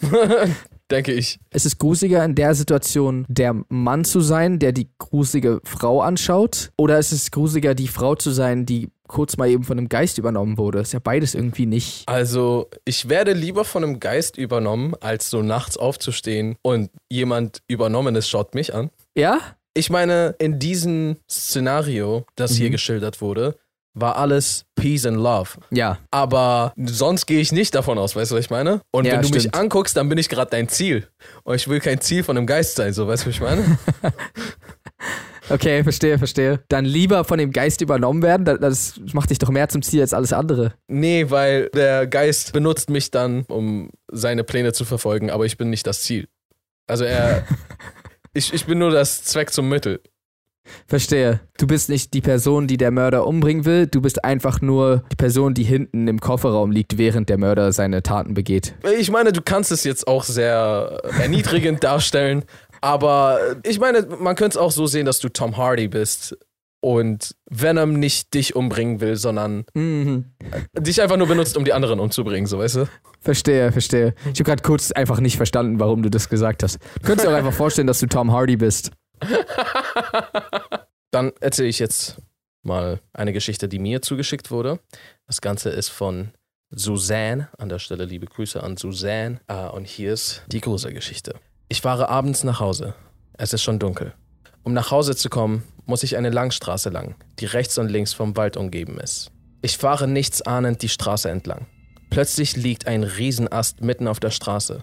denke 0.91 1.13
ich. 1.13 1.39
ist 1.51 1.67
es 1.67 1.79
gruseliger 1.79 2.25
in 2.25 2.35
der 2.35 2.55
Situation, 2.55 3.27
der 3.29 3.55
Mann 3.69 4.05
zu 4.05 4.21
sein, 4.21 4.59
der 4.59 4.73
die 4.73 4.91
gruselige 4.99 5.61
Frau 5.65 6.01
anschaut? 6.01 6.73
Oder 6.77 6.99
ist 6.99 7.13
es 7.13 7.31
gruseliger, 7.31 7.75
die 7.75 7.89
Frau 7.89 8.15
zu 8.15 8.31
sein, 8.31 8.67
die 8.67 8.91
kurz 9.09 9.37
mal 9.37 9.49
eben 9.49 9.65
von 9.65 9.77
einem 9.79 9.89
Geist 9.89 10.19
übernommen 10.19 10.57
wurde? 10.59 10.79
Ist 10.81 10.93
ja 10.93 11.01
beides 11.03 11.35
irgendwie 11.35 11.67
nicht. 11.67 12.05
Also, 12.07 12.69
ich 12.85 13.09
werde 13.09 13.33
lieber 13.33 13.65
von 13.65 13.83
einem 13.83 13.99
Geist 14.01 14.37
übernommen, 14.39 14.95
als 15.01 15.31
so 15.31 15.43
nachts 15.43 15.77
aufzustehen 15.77 16.57
und 16.63 16.91
jemand 17.11 17.63
Übernommenes 17.69 18.29
schaut 18.29 18.55
mich 18.55 18.75
an. 18.75 18.91
Ja? 19.17 19.41
Ich 19.75 19.91
meine, 19.91 20.35
in 20.39 20.59
diesem 20.59 21.17
Szenario, 21.31 22.25
das 22.37 22.53
hier 22.57 22.69
Mhm. 22.69 22.73
geschildert 22.73 23.21
wurde, 23.21 23.57
war 23.95 24.17
alles 24.17 24.65
Peace 24.77 25.07
and 25.07 25.17
Love. 25.17 25.51
Ja. 25.71 25.99
Aber 26.13 26.73
sonst 26.85 27.27
gehe 27.27 27.41
ich 27.41 27.51
nicht 27.51 27.75
davon 27.75 27.99
aus, 27.99 28.15
weißt 28.15 28.31
du, 28.31 28.37
was 28.37 28.45
ich 28.45 28.51
meine? 28.51 28.81
Und 28.93 29.07
Ja, 29.07 29.15
wenn 29.15 29.23
du 29.23 29.29
mich 29.31 29.41
stimmt. 29.43 29.57
anguckst, 29.57 29.97
dann 29.97 30.09
bin 30.09 30.19
ich 30.19 30.29
gerade 30.29 30.51
dein 30.53 30.69
Ziel. 30.69 31.09
Und 31.43 31.57
ich 31.57 31.67
will 31.67 31.81
kein 31.81 32.01
Ziel 32.01 32.23
von 32.23 32.37
einem 32.37 32.47
Geist 32.47 32.77
sein, 32.77 32.93
so, 32.93 33.09
weißt 33.09 33.25
du, 33.25 33.29
was 33.29 33.35
ich 33.35 33.41
meine? 33.41 33.79
Okay, 35.51 35.83
verstehe, 35.83 36.19
verstehe. 36.19 36.61
Dann 36.69 36.85
lieber 36.85 37.25
von 37.25 37.39
dem 37.39 37.53
Geist 37.53 37.81
übernommen 37.81 38.23
werden, 38.23 38.45
da- 38.45 38.57
das 38.59 39.01
macht 39.13 39.31
dich 39.31 39.39
doch 39.39 39.51
mehr 39.51 39.69
zum 39.69 39.83
Ziel 39.83 40.01
als 40.03 40.13
alles 40.15 40.33
andere. 40.33 40.75
nee, 40.89 41.27
weil 41.31 41.69
der 41.75 42.07
Geist 42.07 42.53
benutzt 42.53 42.91
mich 42.91 43.11
dann, 43.11 43.45
um 43.49 43.91
seine 44.11 44.45
Pläne 44.45 44.73
zu 44.73 44.85
verfolgen, 44.85 45.31
aber 45.31 45.47
ich 45.47 45.57
bin 45.57 45.71
nicht 45.71 45.87
das 45.87 46.03
Ziel. 46.03 46.29
Also 46.87 47.05
er. 47.05 47.45
ich, 48.35 48.53
ich 48.53 48.67
bin 48.67 48.79
nur 48.79 48.91
das 48.91 49.23
Zweck 49.25 49.51
zum 49.53 49.69
Mittel. 49.69 50.01
Verstehe. 50.87 51.41
Du 51.57 51.67
bist 51.67 51.89
nicht 51.89 52.13
die 52.13 52.21
Person, 52.21 52.67
die 52.67 52.77
der 52.77 52.91
Mörder 52.91 53.27
umbringen 53.27 53.65
will, 53.65 53.87
du 53.87 54.03
bist 54.03 54.23
einfach 54.23 54.61
nur 54.61 55.03
die 55.11 55.17
Person, 55.17 55.55
die 55.55 55.63
hinten 55.63 56.07
im 56.09 56.21
Kofferraum 56.21 56.71
liegt, 56.71 56.99
während 56.99 57.31
der 57.31 57.39
Mörder 57.39 57.73
seine 57.73 58.03
Taten 58.03 58.35
begeht. 58.35 58.75
Ich 58.99 59.11
meine, 59.11 59.33
du 59.33 59.41
kannst 59.41 59.73
es 59.73 59.85
jetzt 59.85 60.07
auch 60.07 60.25
sehr 60.25 61.01
erniedrigend 61.21 61.83
darstellen, 61.85 62.45
aber 62.81 63.57
ich 63.65 63.79
meine, 63.81 64.03
man 64.03 64.37
könnte 64.37 64.57
es 64.59 64.63
auch 64.63 64.73
so 64.73 64.87
sehen, 64.87 65.07
dass 65.07 65.19
du 65.19 65.29
Tom 65.29 65.57
Hardy 65.57 65.89
bist 65.89 66.37
und 66.81 67.35
Venom 67.51 67.95
nicht 67.99 68.35
dich 68.35 68.55
umbringen 68.55 69.01
will, 69.01 69.17
sondern 69.17 69.65
Mhm. 69.75 70.27
dich 70.79 71.03
einfach 71.03 71.17
nur 71.17 71.27
benutzt, 71.27 71.57
um 71.57 71.65
die 71.65 71.73
anderen 71.73 71.99
umzubringen, 71.99 72.47
so 72.47 72.59
weißt 72.61 72.77
du? 72.77 72.89
Verstehe, 73.21 73.73
verstehe. 73.73 74.15
Ich 74.33 74.39
habe 74.39 74.45
gerade 74.45 74.63
kurz 74.63 74.93
einfach 74.93 75.19
nicht 75.19 75.37
verstanden, 75.37 75.81
warum 75.81 76.03
du 76.03 76.09
das 76.11 76.29
gesagt 76.29 76.63
hast. 76.63 76.79
Könntest 77.03 77.27
du 77.27 77.33
auch 77.33 77.37
einfach 77.37 77.53
vorstellen, 77.53 77.89
dass 77.89 77.99
du 77.99 78.07
Tom 78.07 78.31
Hardy 78.33 78.57
bist. 78.57 78.93
Dann 81.11 81.33
erzähle 81.41 81.69
ich 81.69 81.79
jetzt 81.79 82.19
mal 82.63 83.01
eine 83.13 83.33
Geschichte, 83.33 83.69
die 83.69 83.79
mir 83.79 84.03
zugeschickt 84.03 84.51
wurde. 84.51 84.79
Das 85.27 85.41
Ganze 85.41 85.71
ist 85.71 85.89
von 85.89 86.31
Suzanne. 86.71 87.49
An 87.59 87.69
der 87.71 87.79
Stelle 87.79 88.05
liebe 88.05 88.27
Grüße 88.27 88.63
an 88.63 88.77
Suzanne. 88.77 89.41
Ah, 89.47 89.69
und 89.69 89.87
hier 89.87 90.13
ist 90.13 90.43
die 90.49 90.61
Gruselgeschichte. 90.61 91.35
Ich 91.71 91.83
fahre 91.83 92.09
abends 92.09 92.45
nach 92.45 92.61
Hause. 92.61 92.95
Es 93.35 93.53
ist 93.53 93.63
schon 93.63 93.79
dunkel. 93.79 94.15
Um 94.63 94.73
nach 94.73 94.91
Hause 94.91 95.15
zu 95.15 95.29
kommen, 95.29 95.65
muss 95.85 96.03
ich 96.03 96.17
eine 96.17 96.31
Langstraße 96.31 96.89
lang, 96.89 97.15
die 97.41 97.45
rechts 97.45 97.77
und 97.77 97.89
links 97.89 98.15
vom 98.15 98.37
Wald 98.39 98.57
umgeben 98.57 98.99
ist. 98.99 99.31
Ich 99.61 99.77
fahre 99.77 100.09
nichtsahnend 100.09 100.81
die 100.81 100.89
Straße 100.89 101.29
entlang. 101.29 101.67
Plötzlich 102.09 102.57
liegt 102.57 102.87
ein 102.87 103.03
Riesenast 103.03 103.83
mitten 103.83 104.09
auf 104.09 104.19
der 104.19 104.31
Straße. 104.31 104.83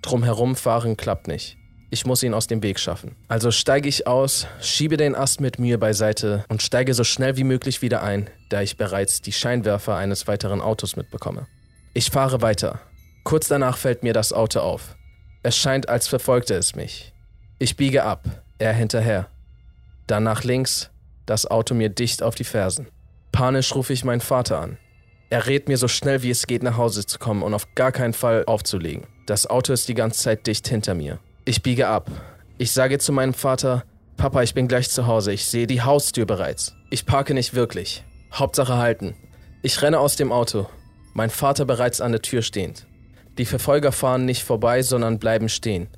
Drumherum 0.00 0.56
fahren 0.56 0.96
klappt 0.96 1.28
nicht. 1.28 1.58
Ich 1.90 2.06
muss 2.06 2.22
ihn 2.22 2.32
aus 2.32 2.46
dem 2.46 2.62
Weg 2.62 2.80
schaffen. 2.80 3.16
Also 3.28 3.50
steige 3.50 3.88
ich 3.88 4.06
aus, 4.06 4.46
schiebe 4.62 4.96
den 4.96 5.14
Ast 5.14 5.42
mit 5.42 5.58
Mühe 5.58 5.76
beiseite 5.76 6.44
und 6.48 6.62
steige 6.62 6.94
so 6.94 7.04
schnell 7.04 7.36
wie 7.36 7.44
möglich 7.44 7.82
wieder 7.82 8.02
ein, 8.02 8.30
da 8.48 8.62
ich 8.62 8.78
bereits 8.78 9.20
die 9.20 9.32
Scheinwerfer 9.32 9.94
eines 9.94 10.26
weiteren 10.26 10.62
Autos 10.62 10.96
mitbekomme. 10.96 11.46
Ich 11.92 12.10
fahre 12.10 12.40
weiter. 12.40 12.80
Kurz 13.24 13.46
danach 13.48 13.76
fällt 13.76 14.02
mir 14.02 14.14
das 14.14 14.32
Auto 14.32 14.60
auf. 14.60 14.96
Es 15.44 15.58
scheint, 15.58 15.90
als 15.90 16.08
verfolgte 16.08 16.54
es 16.54 16.74
mich. 16.74 17.12
Ich 17.58 17.76
biege 17.76 18.04
ab, 18.04 18.24
er 18.58 18.72
hinterher. 18.72 19.28
Dann 20.06 20.22
nach 20.22 20.42
links, 20.42 20.88
das 21.26 21.46
Auto 21.46 21.74
mir 21.74 21.90
dicht 21.90 22.22
auf 22.22 22.34
die 22.34 22.44
Fersen. 22.44 22.88
Panisch 23.30 23.74
rufe 23.74 23.92
ich 23.92 24.04
meinen 24.04 24.22
Vater 24.22 24.58
an. 24.58 24.78
Er 25.28 25.46
rät 25.46 25.68
mir 25.68 25.76
so 25.76 25.86
schnell 25.86 26.22
wie 26.22 26.30
es 26.30 26.46
geht 26.46 26.62
nach 26.62 26.78
Hause 26.78 27.04
zu 27.04 27.18
kommen 27.18 27.42
und 27.42 27.52
auf 27.52 27.74
gar 27.74 27.92
keinen 27.92 28.14
Fall 28.14 28.44
aufzulegen. 28.46 29.06
Das 29.26 29.46
Auto 29.46 29.74
ist 29.74 29.86
die 29.86 29.94
ganze 29.94 30.22
Zeit 30.22 30.46
dicht 30.46 30.66
hinter 30.66 30.94
mir. 30.94 31.18
Ich 31.44 31.62
biege 31.62 31.88
ab. 31.88 32.10
Ich 32.56 32.72
sage 32.72 32.98
zu 32.98 33.12
meinem 33.12 33.34
Vater, 33.34 33.84
Papa, 34.16 34.42
ich 34.42 34.54
bin 34.54 34.66
gleich 34.66 34.88
zu 34.88 35.06
Hause. 35.06 35.34
Ich 35.34 35.44
sehe 35.44 35.66
die 35.66 35.82
Haustür 35.82 36.24
bereits. 36.24 36.74
Ich 36.88 37.04
parke 37.04 37.34
nicht 37.34 37.52
wirklich. 37.52 38.02
Hauptsache 38.32 38.78
halten. 38.78 39.14
Ich 39.60 39.82
renne 39.82 39.98
aus 39.98 40.16
dem 40.16 40.32
Auto. 40.32 40.70
Mein 41.12 41.28
Vater 41.28 41.66
bereits 41.66 42.00
an 42.00 42.12
der 42.12 42.22
Tür 42.22 42.40
stehend. 42.40 42.86
Die 43.38 43.44
Verfolger 43.44 43.90
fahren 43.90 44.24
nicht 44.24 44.42
vorbei, 44.44 44.82
sondern 44.82 45.18
bleiben 45.18 45.48
stehen. 45.48 45.88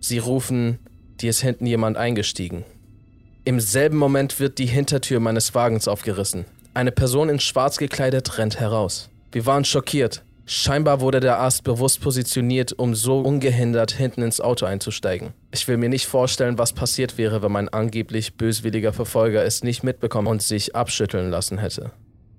Sie 0.00 0.18
rufen, 0.18 0.78
die 1.20 1.28
ist 1.28 1.40
hinten 1.40 1.66
jemand 1.66 1.96
eingestiegen. 1.96 2.64
Im 3.44 3.60
selben 3.60 3.96
Moment 3.96 4.40
wird 4.40 4.58
die 4.58 4.66
Hintertür 4.66 5.20
meines 5.20 5.54
Wagens 5.54 5.88
aufgerissen. 5.88 6.44
Eine 6.72 6.92
Person 6.92 7.28
in 7.28 7.40
schwarz 7.40 7.78
gekleidet 7.78 8.38
rennt 8.38 8.58
heraus. 8.58 9.10
Wir 9.32 9.44
waren 9.46 9.64
schockiert. 9.64 10.22
Scheinbar 10.46 11.00
wurde 11.00 11.20
der 11.20 11.40
Ast 11.40 11.64
bewusst 11.64 12.00
positioniert, 12.02 12.72
um 12.72 12.94
so 12.94 13.20
ungehindert 13.20 13.92
hinten 13.92 14.22
ins 14.22 14.40
Auto 14.40 14.66
einzusteigen. 14.66 15.32
Ich 15.52 15.66
will 15.68 15.78
mir 15.78 15.88
nicht 15.88 16.06
vorstellen, 16.06 16.58
was 16.58 16.74
passiert 16.74 17.16
wäre, 17.16 17.42
wenn 17.42 17.52
mein 17.52 17.70
angeblich 17.70 18.36
böswilliger 18.36 18.92
Verfolger 18.92 19.42
es 19.44 19.64
nicht 19.64 19.82
mitbekommen 19.82 20.28
und 20.28 20.42
sich 20.42 20.76
abschütteln 20.76 21.30
lassen 21.30 21.58
hätte. 21.58 21.92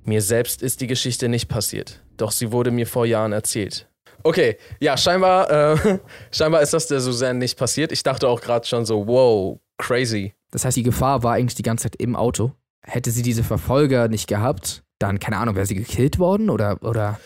Mir 0.03 0.21
selbst 0.21 0.61
ist 0.61 0.81
die 0.81 0.87
Geschichte 0.87 1.29
nicht 1.29 1.47
passiert, 1.47 2.01
doch 2.17 2.31
sie 2.31 2.51
wurde 2.51 2.69
mir 2.69 2.85
vor 2.85 3.07
Jahren 3.07 3.31
erzählt. 3.31 3.87
Okay, 4.25 4.57
ja, 4.79 4.97
scheinbar, 4.97 5.51
äh, 5.51 5.99
scheinbar 6.31 6.63
ist 6.63 6.73
das 6.73 6.87
der 6.87 6.99
Suzanne 6.99 7.37
nicht 7.37 7.59
passiert. 7.59 7.91
Ich 7.91 8.01
dachte 8.01 8.27
auch 8.27 8.41
gerade 8.41 8.65
schon 8.65 8.83
so, 8.83 9.05
wow, 9.05 9.59
crazy. 9.77 10.33
Das 10.49 10.65
heißt, 10.65 10.75
die 10.75 10.83
Gefahr 10.83 11.21
war 11.21 11.33
eigentlich 11.33 11.53
die 11.53 11.61
ganze 11.61 11.83
Zeit 11.83 11.97
im 11.97 12.15
Auto. 12.15 12.51
Hätte 12.81 13.11
sie 13.11 13.21
diese 13.21 13.43
Verfolger 13.43 14.07
nicht 14.07 14.27
gehabt, 14.27 14.83
dann, 14.97 15.19
keine 15.19 15.37
Ahnung, 15.37 15.55
wäre 15.55 15.67
sie 15.67 15.75
gekillt 15.75 16.17
worden 16.17 16.49
oder, 16.49 16.81
oder? 16.81 17.19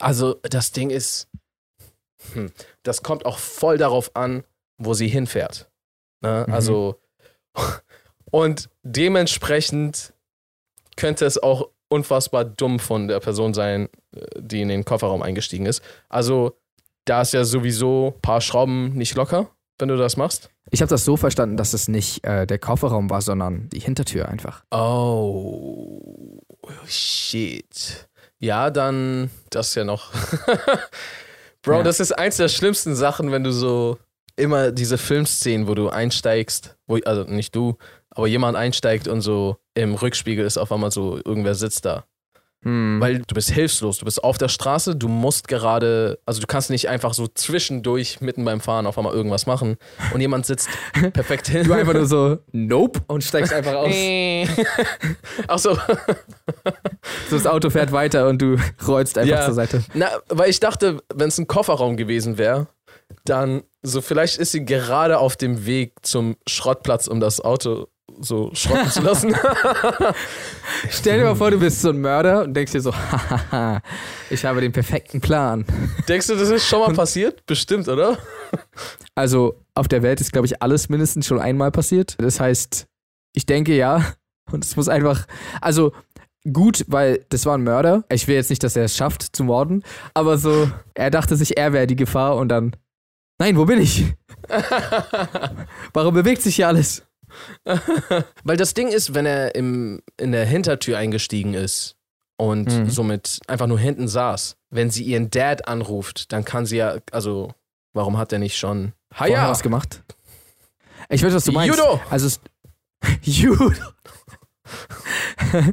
Also, 0.00 0.34
das 0.42 0.72
Ding 0.72 0.90
ist, 0.90 1.28
hm, 2.32 2.50
das 2.82 3.04
kommt 3.04 3.24
auch 3.24 3.38
voll 3.38 3.78
darauf 3.78 4.16
an, 4.16 4.42
wo 4.78 4.94
sie 4.94 5.06
hinfährt. 5.06 5.70
Ne? 6.22 6.44
Mhm. 6.48 6.52
Also, 6.52 7.00
und 8.32 8.68
dementsprechend 8.82 10.12
könnte 10.96 11.24
es 11.24 11.40
auch 11.40 11.68
unfassbar 11.88 12.44
dumm 12.44 12.80
von 12.80 13.06
der 13.06 13.20
Person 13.20 13.54
sein, 13.54 13.88
äh, 14.16 14.31
die 14.52 14.60
in 14.62 14.68
den 14.68 14.84
Kofferraum 14.84 15.22
eingestiegen 15.22 15.66
ist. 15.66 15.82
Also, 16.08 16.56
da 17.04 17.22
ist 17.22 17.32
ja 17.32 17.44
sowieso 17.44 18.14
ein 18.16 18.20
paar 18.20 18.40
Schrauben 18.40 18.92
nicht 18.94 19.14
locker, 19.16 19.48
wenn 19.78 19.88
du 19.88 19.96
das 19.96 20.16
machst. 20.16 20.50
Ich 20.70 20.80
habe 20.80 20.88
das 20.90 21.04
so 21.04 21.16
verstanden, 21.16 21.56
dass 21.56 21.72
es 21.74 21.88
nicht 21.88 22.24
äh, 22.24 22.46
der 22.46 22.58
Kofferraum 22.58 23.10
war, 23.10 23.20
sondern 23.20 23.68
die 23.70 23.80
Hintertür 23.80 24.28
einfach. 24.28 24.64
Oh, 24.70 26.38
shit. 26.86 28.08
Ja, 28.38 28.70
dann, 28.70 29.30
das 29.50 29.68
ist 29.70 29.74
ja 29.74 29.84
noch. 29.84 30.12
Bro, 31.62 31.78
Ja. 31.78 31.82
das 31.82 32.00
ist 32.00 32.12
eins 32.12 32.36
der 32.38 32.48
schlimmsten 32.48 32.94
Sachen, 32.96 33.30
wenn 33.32 33.44
du 33.44 33.52
so 33.52 33.98
immer 34.36 34.72
diese 34.72 34.98
Filmszenen, 34.98 35.68
wo 35.68 35.74
du 35.74 35.88
einsteigst, 35.90 36.76
wo, 36.86 36.96
also 37.04 37.24
nicht 37.24 37.54
du, 37.54 37.76
aber 38.10 38.26
jemand 38.26 38.56
einsteigt 38.56 39.06
und 39.08 39.20
so 39.20 39.58
im 39.74 39.94
Rückspiegel 39.94 40.44
ist 40.44 40.58
auf 40.58 40.72
einmal 40.72 40.90
so, 40.90 41.18
irgendwer 41.24 41.54
sitzt 41.54 41.84
da. 41.84 42.04
Hm. 42.64 42.98
Weil 43.00 43.18
du 43.18 43.34
bist 43.34 43.50
hilflos, 43.50 43.98
du 43.98 44.04
bist 44.04 44.22
auf 44.22 44.38
der 44.38 44.48
Straße, 44.48 44.94
du 44.94 45.08
musst 45.08 45.48
gerade, 45.48 46.18
also 46.26 46.40
du 46.40 46.46
kannst 46.46 46.70
nicht 46.70 46.88
einfach 46.88 47.12
so 47.12 47.26
zwischendurch 47.26 48.20
mitten 48.20 48.44
beim 48.44 48.60
Fahren 48.60 48.86
auf 48.86 48.96
einmal 48.98 49.12
irgendwas 49.14 49.46
machen 49.46 49.76
und 50.14 50.20
jemand 50.20 50.46
sitzt 50.46 50.68
perfekt 51.12 51.48
hin. 51.48 51.64
du 51.64 51.72
einfach 51.72 51.94
nur 51.94 52.06
so, 52.06 52.38
nope, 52.52 53.00
und 53.08 53.24
steigst 53.24 53.52
einfach 53.52 53.74
aus. 53.74 53.92
Ach 55.48 55.58
so, 55.58 55.76
So, 57.28 57.36
das 57.36 57.46
Auto 57.46 57.70
fährt 57.70 57.92
weiter 57.92 58.28
und 58.28 58.40
du 58.40 58.56
rollst 58.86 59.18
einfach 59.18 59.38
Ja. 59.38 59.44
zur 59.44 59.54
Seite. 59.54 59.82
Na, 59.94 60.06
weil 60.28 60.50
ich 60.50 60.60
dachte, 60.60 61.02
wenn 61.14 61.28
es 61.28 61.38
ein 61.38 61.46
Kofferraum 61.46 61.96
gewesen 61.96 62.38
wäre, 62.38 62.68
dann 63.24 63.62
so 63.82 64.00
vielleicht 64.00 64.38
ist 64.38 64.52
sie 64.52 64.64
gerade 64.64 65.18
auf 65.18 65.36
dem 65.36 65.66
Weg 65.66 65.94
zum 66.02 66.36
Schrottplatz, 66.46 67.08
um 67.08 67.18
das 67.20 67.40
Auto 67.40 67.88
so 68.20 68.50
schrotten 68.54 68.90
zu 68.90 69.02
lassen. 69.02 69.34
Stell 70.90 71.18
dir 71.18 71.24
mal 71.24 71.34
vor, 71.34 71.50
du 71.50 71.58
bist 71.58 71.80
so 71.80 71.90
ein 71.90 72.00
Mörder 72.00 72.44
und 72.44 72.54
denkst 72.54 72.72
dir 72.72 72.80
so, 72.80 72.92
ich 74.30 74.44
habe 74.44 74.60
den 74.60 74.72
perfekten 74.72 75.20
Plan. 75.20 75.64
Denkst 76.08 76.26
du, 76.26 76.36
das 76.36 76.50
ist 76.50 76.66
schon 76.66 76.80
mal 76.80 76.92
passiert? 76.92 77.44
Bestimmt, 77.46 77.88
oder? 77.88 78.18
Also 79.14 79.60
auf 79.74 79.88
der 79.88 80.02
Welt 80.02 80.20
ist, 80.20 80.32
glaube 80.32 80.46
ich, 80.46 80.62
alles 80.62 80.88
mindestens 80.88 81.26
schon 81.26 81.40
einmal 81.40 81.70
passiert. 81.70 82.16
Das 82.18 82.40
heißt, 82.40 82.86
ich 83.34 83.46
denke 83.46 83.74
ja. 83.74 84.14
Und 84.50 84.64
es 84.64 84.76
muss 84.76 84.88
einfach, 84.88 85.26
also 85.60 85.92
gut, 86.50 86.84
weil 86.88 87.24
das 87.28 87.46
war 87.46 87.56
ein 87.56 87.62
Mörder. 87.62 88.04
Ich 88.10 88.28
will 88.28 88.34
jetzt 88.34 88.50
nicht, 88.50 88.62
dass 88.62 88.76
er 88.76 88.84
es 88.84 88.96
schafft 88.96 89.34
zu 89.34 89.44
morden, 89.44 89.82
aber 90.14 90.36
so, 90.38 90.70
er 90.94 91.10
dachte 91.10 91.36
sich, 91.36 91.56
er 91.56 91.72
wäre 91.72 91.86
die 91.86 91.96
Gefahr 91.96 92.36
und 92.36 92.48
dann, 92.48 92.76
nein, 93.38 93.56
wo 93.56 93.64
bin 93.64 93.80
ich? 93.80 94.12
Warum 95.92 96.14
bewegt 96.14 96.42
sich 96.42 96.56
hier 96.56 96.68
alles? 96.68 97.04
Weil 98.44 98.56
das 98.56 98.74
Ding 98.74 98.88
ist, 98.88 99.14
wenn 99.14 99.26
er 99.26 99.54
im, 99.54 100.00
in 100.18 100.32
der 100.32 100.44
Hintertür 100.46 100.98
eingestiegen 100.98 101.54
ist 101.54 101.96
und 102.36 102.66
Mhm. 102.66 102.90
somit 102.90 103.40
einfach 103.46 103.66
nur 103.66 103.78
hinten 103.78 104.08
saß, 104.08 104.56
wenn 104.70 104.90
sie 104.90 105.04
ihren 105.04 105.30
Dad 105.30 105.68
anruft, 105.68 106.32
dann 106.32 106.44
kann 106.44 106.66
sie 106.66 106.76
ja, 106.78 106.96
also, 107.10 107.52
warum 107.92 108.18
hat 108.18 108.32
er 108.32 108.38
nicht 108.38 108.56
schon 108.56 108.92
Haja, 109.14 109.48
was 109.50 109.62
gemacht? 109.62 110.02
Ich 111.08 111.22
weiß, 111.22 111.34
was 111.34 111.44
du 111.44 111.52
meinst. 111.52 111.76
Judo! 111.76 112.00
Also 112.10 112.38
Judo. 113.22 113.72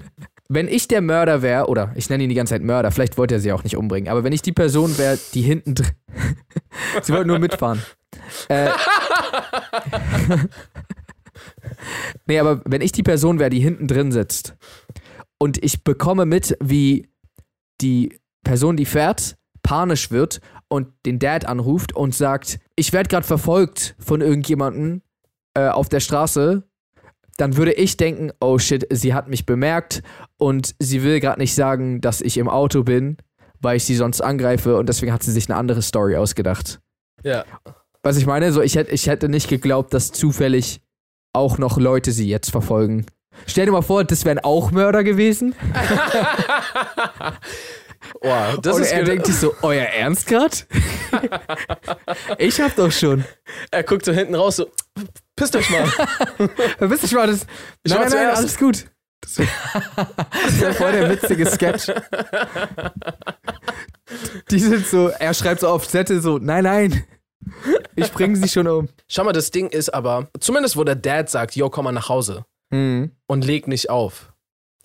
wenn 0.49 0.67
ich 0.67 0.87
der 0.87 1.01
Mörder 1.01 1.41
wäre, 1.41 1.67
oder 1.67 1.91
ich 1.95 2.09
nenne 2.09 2.23
ihn 2.23 2.29
die 2.29 2.35
ganze 2.35 2.55
Zeit 2.55 2.63
Mörder, 2.63 2.91
vielleicht 2.91 3.17
wollte 3.17 3.35
er 3.35 3.39
sie 3.39 3.53
auch 3.53 3.63
nicht 3.63 3.77
umbringen, 3.77 4.09
aber 4.09 4.23
wenn 4.23 4.33
ich 4.33 4.41
die 4.41 4.51
Person 4.51 4.97
wäre, 4.97 5.17
die 5.33 5.41
hinten 5.43 5.75
drin. 5.75 5.91
sie 7.03 7.13
wollte 7.13 7.27
nur 7.27 7.39
mitfahren. 7.39 7.81
Äh, 8.49 8.69
nee, 12.27 12.39
aber 12.39 12.61
wenn 12.65 12.81
ich 12.81 12.91
die 12.91 13.03
Person 13.03 13.39
wäre, 13.39 13.49
die 13.49 13.59
hinten 13.59 13.87
drin 13.87 14.11
sitzt 14.11 14.55
und 15.37 15.63
ich 15.63 15.83
bekomme 15.83 16.25
mit, 16.25 16.57
wie 16.61 17.09
die 17.81 18.19
Person, 18.43 18.77
die 18.77 18.85
fährt, 18.85 19.37
panisch 19.63 20.11
wird 20.11 20.41
und 20.67 20.87
den 21.05 21.19
Dad 21.19 21.45
anruft 21.45 21.95
und 21.95 22.15
sagt, 22.15 22.59
ich 22.75 22.93
werde 22.93 23.09
gerade 23.09 23.25
verfolgt 23.25 23.95
von 23.99 24.21
irgendjemandem 24.21 25.01
äh, 25.53 25.67
auf 25.67 25.89
der 25.89 25.99
Straße, 25.99 26.63
dann 27.37 27.55
würde 27.55 27.73
ich 27.73 27.95
denken, 27.97 28.31
oh 28.41 28.57
shit, 28.57 28.85
sie 28.89 29.13
hat 29.13 29.29
mich 29.29 29.45
bemerkt 29.45 30.03
und 30.37 30.75
sie 30.79 31.03
will 31.03 31.19
gerade 31.19 31.39
nicht 31.39 31.55
sagen, 31.55 32.01
dass 32.01 32.21
ich 32.21 32.37
im 32.37 32.49
Auto 32.49 32.83
bin, 32.83 33.17
weil 33.61 33.77
ich 33.77 33.85
sie 33.85 33.95
sonst 33.95 34.21
angreife 34.21 34.77
und 34.77 34.89
deswegen 34.89 35.13
hat 35.13 35.23
sie 35.23 35.31
sich 35.31 35.49
eine 35.49 35.57
andere 35.57 35.81
Story 35.81 36.17
ausgedacht. 36.17 36.81
Ja. 37.23 37.45
Was 38.03 38.17
ich 38.17 38.25
meine, 38.25 38.51
so 38.51 38.61
ich 38.61 38.75
hätte 38.75 38.91
ich 38.91 39.07
hätte 39.07 39.29
nicht 39.29 39.49
geglaubt, 39.49 39.93
dass 39.93 40.11
zufällig 40.11 40.81
auch 41.33 41.57
noch 41.57 41.77
Leute 41.77 42.11
sie 42.11 42.27
jetzt 42.27 42.51
verfolgen. 42.51 43.05
Stell 43.45 43.65
dir 43.65 43.71
mal 43.71 43.81
vor, 43.81 44.03
das 44.03 44.25
wären 44.25 44.39
auch 44.39 44.71
Mörder 44.71 45.03
gewesen. 45.03 45.55
Wow, 48.21 48.57
das 48.61 48.77
und 48.77 48.81
ist 48.83 48.91
er 48.91 49.03
denkt 49.03 49.25
sich 49.25 49.35
so, 49.35 49.53
euer 49.61 49.83
Ernst 49.83 50.27
grad? 50.27 50.65
ich 52.37 52.59
hab 52.59 52.75
doch 52.75 52.91
schon. 52.91 53.23
Er 53.71 53.83
guckt 53.83 54.05
so 54.05 54.11
hinten 54.11 54.35
raus, 54.35 54.57
so, 54.57 54.67
pisst 55.35 55.55
euch 55.55 55.69
mal. 55.69 55.85
Wisst 56.79 57.03
ihr 57.03 57.09
schon, 57.09 57.27
das. 57.27 57.45
Ich 57.83 57.93
nein, 57.93 58.01
nein, 58.01 58.11
nein, 58.11 58.35
alles 58.35 58.57
gut. 58.57 58.85
Das 59.21 59.37
wäre 59.37 59.49
wär 60.59 60.73
voll 60.73 60.91
der 60.91 61.09
witzige 61.09 61.45
Sketch. 61.45 61.91
Die 64.49 64.59
sind 64.59 64.87
so, 64.87 65.09
er 65.09 65.33
schreibt 65.33 65.59
so 65.61 65.67
auf 65.67 65.87
Zettel 65.87 66.21
so, 66.21 66.37
nein, 66.39 66.63
nein. 66.63 67.03
Ich 68.05 68.11
bringe 68.11 68.35
sie 68.35 68.47
schon 68.49 68.67
um. 68.67 68.89
Schau 69.07 69.23
mal, 69.23 69.33
das 69.33 69.51
Ding 69.51 69.69
ist 69.69 69.93
aber, 69.93 70.27
zumindest 70.39 70.77
wo 70.77 70.83
der 70.83 70.95
Dad 70.95 71.29
sagt, 71.29 71.55
yo, 71.55 71.69
komm 71.69 71.85
mal 71.85 71.91
nach 71.91 72.09
Hause 72.09 72.45
Mhm. 72.71 73.11
und 73.27 73.45
leg 73.45 73.67
nicht 73.67 73.89
auf. 73.89 74.31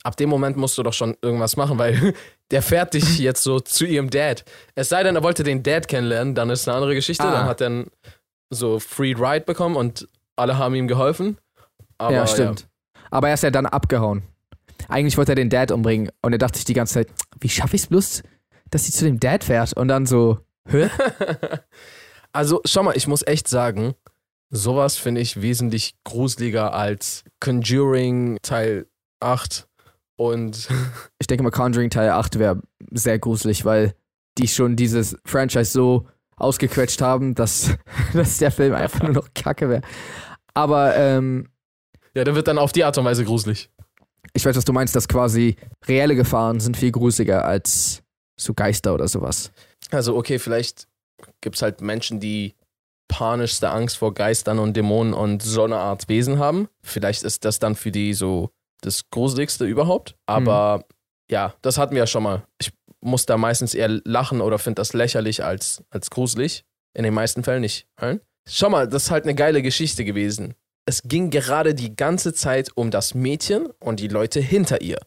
Ab 0.04 0.16
dem 0.16 0.28
Moment 0.30 0.56
musst 0.56 0.76
du 0.78 0.82
doch 0.82 0.92
schon 0.92 1.16
irgendwas 1.22 1.56
machen, 1.56 1.78
weil 1.78 2.14
der 2.50 2.62
fährt 2.62 2.94
dich 2.94 3.18
jetzt 3.18 3.42
so 3.42 3.60
zu 3.60 3.84
ihrem 3.86 4.10
Dad. 4.10 4.44
Es 4.74 4.88
sei 4.88 5.02
denn, 5.02 5.16
er 5.16 5.22
wollte 5.22 5.42
den 5.44 5.62
Dad 5.62 5.88
kennenlernen, 5.88 6.34
dann 6.34 6.50
ist 6.50 6.66
eine 6.68 6.76
andere 6.76 6.94
Geschichte. 6.94 7.24
Ah. 7.24 7.32
Dann 7.32 7.46
hat 7.46 7.60
er 7.60 7.84
so 8.50 8.78
Free 8.80 9.14
Ride 9.14 9.44
bekommen 9.44 9.76
und 9.76 10.08
alle 10.36 10.56
haben 10.58 10.74
ihm 10.74 10.88
geholfen. 10.88 11.38
Aber, 11.98 12.14
ja, 12.14 12.26
stimmt. 12.26 12.66
Aber 13.10 13.28
er 13.28 13.34
ist 13.34 13.42
ja 13.42 13.50
dann 13.50 13.66
abgehauen. 13.66 14.22
Eigentlich 14.88 15.16
wollte 15.16 15.32
er 15.32 15.36
den 15.36 15.50
Dad 15.50 15.70
umbringen 15.70 16.10
und 16.22 16.32
er 16.32 16.38
dachte 16.38 16.58
sich 16.58 16.64
die 16.64 16.74
ganze 16.74 16.94
Zeit, 16.94 17.08
wie 17.40 17.48
schaffe 17.48 17.76
ich 17.76 17.82
es 17.82 17.86
bloß, 17.88 18.22
dass 18.70 18.84
sie 18.84 18.92
zu 18.92 19.04
dem 19.04 19.20
Dad 19.20 19.44
fährt? 19.44 19.72
Und 19.74 19.88
dann 19.88 20.04
so, 20.06 20.38
hä? 20.68 20.90
Also, 22.34 22.60
schau 22.64 22.82
mal, 22.82 22.96
ich 22.96 23.06
muss 23.06 23.24
echt 23.24 23.46
sagen, 23.46 23.94
sowas 24.50 24.96
finde 24.96 25.20
ich 25.20 25.40
wesentlich 25.40 25.94
gruseliger 26.02 26.74
als 26.74 27.22
Conjuring 27.38 28.38
Teil 28.42 28.86
8 29.20 29.68
und 30.16 30.68
Ich 31.20 31.28
denke 31.28 31.44
mal, 31.44 31.50
Conjuring 31.50 31.90
Teil 31.90 32.10
8 32.10 32.40
wäre 32.40 32.60
sehr 32.90 33.20
gruselig, 33.20 33.64
weil 33.64 33.94
die 34.36 34.48
schon 34.48 34.74
dieses 34.74 35.16
Franchise 35.24 35.70
so 35.70 36.08
ausgequetscht 36.36 37.00
haben, 37.00 37.36
dass, 37.36 37.70
dass 38.12 38.38
der 38.38 38.50
Film 38.50 38.74
einfach 38.74 39.00
nur 39.00 39.12
noch 39.12 39.28
Kacke 39.34 39.68
wäre. 39.68 39.82
Aber 40.54 40.96
ähm, 40.96 41.48
ja, 42.14 42.24
der 42.24 42.34
wird 42.34 42.48
dann 42.48 42.58
auf 42.58 42.72
die 42.72 42.82
Art 42.82 42.98
und 42.98 43.04
Weise 43.04 43.24
gruselig. 43.24 43.70
ich 44.32 44.44
weiß, 44.44 44.56
was 44.56 44.64
du 44.64 44.72
meinst, 44.72 44.96
dass 44.96 45.06
quasi 45.06 45.54
reelle 45.86 46.16
Gefahren 46.16 46.58
sind 46.58 46.76
viel 46.76 46.90
gruseliger 46.90 47.44
als 47.44 48.02
so 48.36 48.54
Geister 48.54 48.92
oder 48.92 49.06
sowas. 49.06 49.52
Also, 49.92 50.16
okay, 50.16 50.40
vielleicht 50.40 50.88
gibt 51.40 51.56
es 51.56 51.62
halt 51.62 51.80
Menschen, 51.80 52.20
die 52.20 52.54
panischste 53.08 53.70
Angst 53.70 53.98
vor 53.98 54.14
Geistern 54.14 54.58
und 54.58 54.76
Dämonen 54.76 55.14
und 55.14 55.42
so 55.42 55.64
eine 55.64 55.76
Art 55.76 56.08
Wesen 56.08 56.38
haben. 56.38 56.68
Vielleicht 56.82 57.22
ist 57.22 57.44
das 57.44 57.58
dann 57.58 57.76
für 57.76 57.92
die 57.92 58.14
so 58.14 58.50
das 58.80 59.10
Gruseligste 59.10 59.64
überhaupt. 59.64 60.16
Aber 60.26 60.84
ja, 61.30 61.54
das 61.62 61.78
hatten 61.78 61.92
wir 61.94 62.00
ja 62.00 62.06
schon 62.06 62.22
mal. 62.22 62.46
Ich 62.60 62.72
muss 63.00 63.26
da 63.26 63.36
meistens 63.36 63.74
eher 63.74 63.88
lachen 64.04 64.40
oder 64.40 64.58
finde 64.58 64.80
das 64.80 64.92
lächerlich 64.94 65.44
als, 65.44 65.84
als 65.90 66.10
gruselig. 66.10 66.64
In 66.96 67.02
den 67.04 67.14
meisten 67.14 67.42
Fällen 67.44 67.60
nicht. 67.62 67.86
Schau 68.48 68.70
mal, 68.70 68.88
das 68.88 69.04
ist 69.04 69.10
halt 69.10 69.24
eine 69.24 69.34
geile 69.34 69.62
Geschichte 69.62 70.04
gewesen. 70.04 70.54
Es 70.86 71.02
ging 71.02 71.30
gerade 71.30 71.74
die 71.74 71.96
ganze 71.96 72.32
Zeit 72.34 72.70
um 72.76 72.90
das 72.90 73.14
Mädchen 73.14 73.66
und 73.80 74.00
die 74.00 74.08
Leute 74.08 74.40
hinter 74.40 74.80
ihr. 74.80 75.00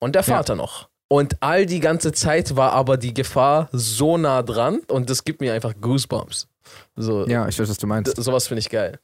Und 0.00 0.14
der 0.14 0.22
Ja. 0.22 0.36
Vater 0.36 0.56
noch. 0.56 0.88
Und 1.10 1.42
all 1.42 1.64
die 1.66 1.80
ganze 1.80 2.12
Zeit 2.12 2.54
war 2.56 2.72
aber 2.72 2.96
die 2.98 3.14
Gefahr 3.14 3.68
so 3.72 4.18
nah 4.18 4.42
dran 4.42 4.80
und 4.88 5.08
das 5.08 5.24
gibt 5.24 5.40
mir 5.40 5.54
einfach 5.54 5.74
Goosebumps. 5.80 6.48
So, 6.96 7.26
Ja, 7.26 7.48
ich 7.48 7.58
weiß, 7.58 7.68
was 7.68 7.78
du 7.78 7.86
meinst. 7.86 8.14
sowas 8.22 8.46
finde 8.46 8.60
ich 8.60 8.68
geil. 8.68 8.98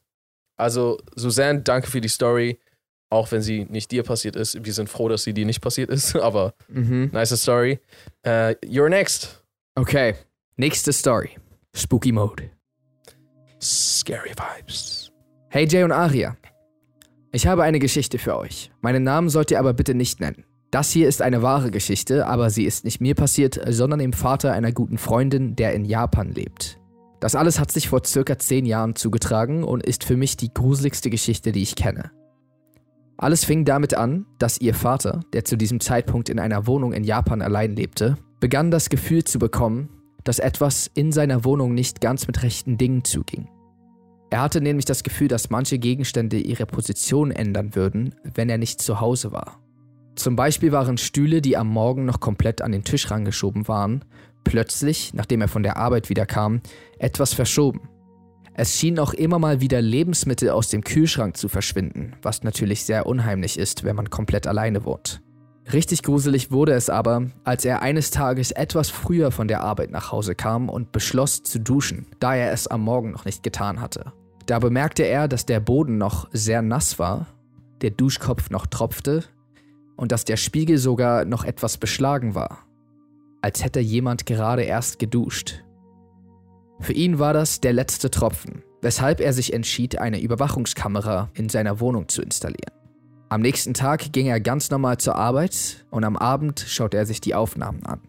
Also, 0.55 0.99
Suzanne, 1.15 1.61
danke 1.61 1.89
für 1.89 2.01
die 2.01 2.07
Story. 2.07 2.59
Auch 3.09 3.31
wenn 3.31 3.41
sie 3.41 3.65
nicht 3.65 3.91
dir 3.91 4.03
passiert 4.03 4.35
ist. 4.35 4.63
Wir 4.65 4.73
sind 4.73 4.89
froh, 4.89 5.09
dass 5.09 5.23
sie 5.23 5.33
dir 5.33 5.45
nicht 5.45 5.61
passiert 5.61 5.89
ist, 5.89 6.15
aber 6.29 6.53
Mhm. 6.69 7.09
nice 7.11 7.35
Story. 7.41 7.79
Äh, 8.23 8.55
you're 8.63 8.89
next. 8.89 9.43
Okay. 9.75 10.15
Nächste 10.57 10.93
Story. 10.93 11.31
Spooky 11.75 12.11
Mode. 12.11 12.49
Scary 13.61 14.31
Vibes. 14.31 15.11
Hey 15.49 15.67
Jay 15.67 15.83
und 15.83 15.91
Aria. 15.91 16.35
Ich 17.31 17.47
habe 17.47 17.63
eine 17.63 17.79
Geschichte 17.79 18.17
für 18.17 18.37
euch. 18.37 18.71
Meinen 18.81 19.03
Namen 19.03 19.29
sollt 19.29 19.51
ihr 19.51 19.59
aber 19.59 19.73
bitte 19.73 19.93
nicht 19.93 20.19
nennen. 20.19 20.45
Das 20.71 20.91
hier 20.91 21.07
ist 21.07 21.21
eine 21.21 21.41
wahre 21.41 21.71
Geschichte, 21.71 22.27
aber 22.27 22.49
sie 22.49 22.65
ist 22.65 22.83
nicht 22.83 22.99
mir 22.99 23.15
passiert, 23.15 23.59
sondern 23.69 23.99
dem 23.99 24.13
Vater 24.13 24.51
einer 24.53 24.71
guten 24.71 24.97
Freundin, 24.97 25.55
der 25.55 25.73
in 25.73 25.85
Japan 25.85 26.31
lebt. 26.31 26.79
Das 27.19 27.35
alles 27.35 27.59
hat 27.59 27.71
sich 27.71 27.89
vor 27.89 28.03
circa 28.05 28.37
zehn 28.37 28.65
Jahren 28.65 28.95
zugetragen 28.95 29.63
und 29.63 29.85
ist 29.85 30.03
für 30.03 30.17
mich 30.17 30.37
die 30.37 30.53
gruseligste 30.53 31.09
Geschichte, 31.09 31.51
die 31.51 31.61
ich 31.61 31.75
kenne. 31.75 32.11
Alles 33.17 33.45
fing 33.45 33.63
damit 33.63 33.93
an, 33.93 34.25
dass 34.39 34.59
ihr 34.59 34.73
Vater, 34.73 35.21
der 35.31 35.45
zu 35.45 35.55
diesem 35.55 35.79
Zeitpunkt 35.79 36.29
in 36.29 36.39
einer 36.39 36.67
Wohnung 36.67 36.91
in 36.91 37.05
Japan 37.05 37.41
allein 37.41 37.75
lebte, 37.75 38.17
begann 38.41 38.71
das 38.71 38.89
Gefühl 38.89 39.23
zu 39.23 39.39
bekommen, 39.39 39.89
dass 40.25 40.39
etwas 40.39 40.91
in 40.93 41.11
seiner 41.11 41.45
Wohnung 41.45 41.73
nicht 41.73 42.01
ganz 42.01 42.27
mit 42.27 42.43
rechten 42.43 42.77
Dingen 42.77 43.05
zuging. 43.05 43.47
Er 44.29 44.41
hatte 44.41 44.59
nämlich 44.59 44.85
das 44.85 45.03
Gefühl, 45.03 45.29
dass 45.29 45.49
manche 45.49 45.79
Gegenstände 45.79 46.37
ihre 46.37 46.65
Position 46.65 47.31
ändern 47.31 47.75
würden, 47.75 48.15
wenn 48.23 48.49
er 48.49 48.57
nicht 48.57 48.81
zu 48.81 48.99
Hause 48.99 49.31
war. 49.31 49.61
Zum 50.15 50.35
Beispiel 50.35 50.71
waren 50.71 50.97
Stühle, 50.97 51.41
die 51.41 51.57
am 51.57 51.67
Morgen 51.67 52.05
noch 52.05 52.19
komplett 52.19 52.61
an 52.61 52.71
den 52.71 52.83
Tisch 52.83 53.11
rangeschoben 53.11 53.67
waren, 53.67 54.05
plötzlich, 54.43 55.13
nachdem 55.13 55.41
er 55.41 55.47
von 55.49 55.63
der 55.63 55.77
Arbeit 55.77 56.09
wiederkam, 56.09 56.61
etwas 56.99 57.33
verschoben. 57.33 57.89
Es 58.53 58.79
schien 58.79 58.99
auch 58.99 59.13
immer 59.13 59.37
mal 59.37 59.59
wieder 59.59 59.81
Lebensmittel 59.81 60.49
aus 60.49 60.69
dem 60.69 60.81
Kühlschrank 60.81 61.35
zu 61.35 61.49
verschwinden, 61.49 62.13
was 62.21 62.43
natürlich 62.43 62.85
sehr 62.85 63.05
unheimlich 63.05 63.59
ist, 63.59 63.83
wenn 63.83 63.97
man 63.97 64.09
komplett 64.09 64.47
alleine 64.47 64.85
wohnt. 64.85 65.21
Richtig 65.73 66.03
gruselig 66.03 66.51
wurde 66.51 66.71
es 66.73 66.89
aber, 66.89 67.31
als 67.43 67.65
er 67.65 67.81
eines 67.81 68.11
Tages 68.11 68.51
etwas 68.51 68.89
früher 68.89 69.31
von 69.31 69.49
der 69.49 69.61
Arbeit 69.61 69.91
nach 69.91 70.11
Hause 70.11 70.35
kam 70.35 70.69
und 70.69 70.93
beschloss 70.93 71.43
zu 71.43 71.59
duschen, 71.59 72.05
da 72.19 72.35
er 72.35 72.53
es 72.53 72.67
am 72.67 72.81
Morgen 72.81 73.11
noch 73.11 73.25
nicht 73.25 73.43
getan 73.43 73.81
hatte. 73.81 74.13
Da 74.45 74.59
bemerkte 74.59 75.03
er, 75.03 75.27
dass 75.27 75.45
der 75.45 75.59
Boden 75.59 75.97
noch 75.97 76.29
sehr 76.31 76.61
nass 76.61 76.99
war, 76.99 77.27
der 77.81 77.89
Duschkopf 77.89 78.51
noch 78.51 78.67
tropfte 78.67 79.25
und 79.95 80.11
dass 80.11 80.25
der 80.25 80.37
Spiegel 80.37 80.77
sogar 80.77 81.25
noch 81.25 81.43
etwas 81.43 81.77
beschlagen 81.77 82.35
war, 82.35 82.65
als 83.41 83.63
hätte 83.63 83.79
jemand 83.79 84.25
gerade 84.25 84.63
erst 84.63 84.99
geduscht. 84.99 85.63
Für 86.79 86.93
ihn 86.93 87.19
war 87.19 87.33
das 87.33 87.61
der 87.61 87.73
letzte 87.73 88.11
Tropfen, 88.11 88.63
weshalb 88.81 89.21
er 89.21 89.33
sich 89.33 89.53
entschied, 89.53 89.99
eine 89.99 90.19
Überwachungskamera 90.19 91.29
in 91.33 91.49
seiner 91.49 91.79
Wohnung 91.79 92.07
zu 92.09 92.21
installieren. 92.21 92.73
Am 93.29 93.41
nächsten 93.41 93.73
Tag 93.73 94.11
ging 94.13 94.27
er 94.27 94.39
ganz 94.39 94.69
normal 94.69 94.97
zur 94.97 95.15
Arbeit 95.15 95.85
und 95.89 96.03
am 96.03 96.15
Abend 96.15 96.59
schaute 96.59 96.97
er 96.97 97.05
sich 97.05 97.21
die 97.21 97.33
Aufnahmen 97.33 97.83
an. 97.85 98.01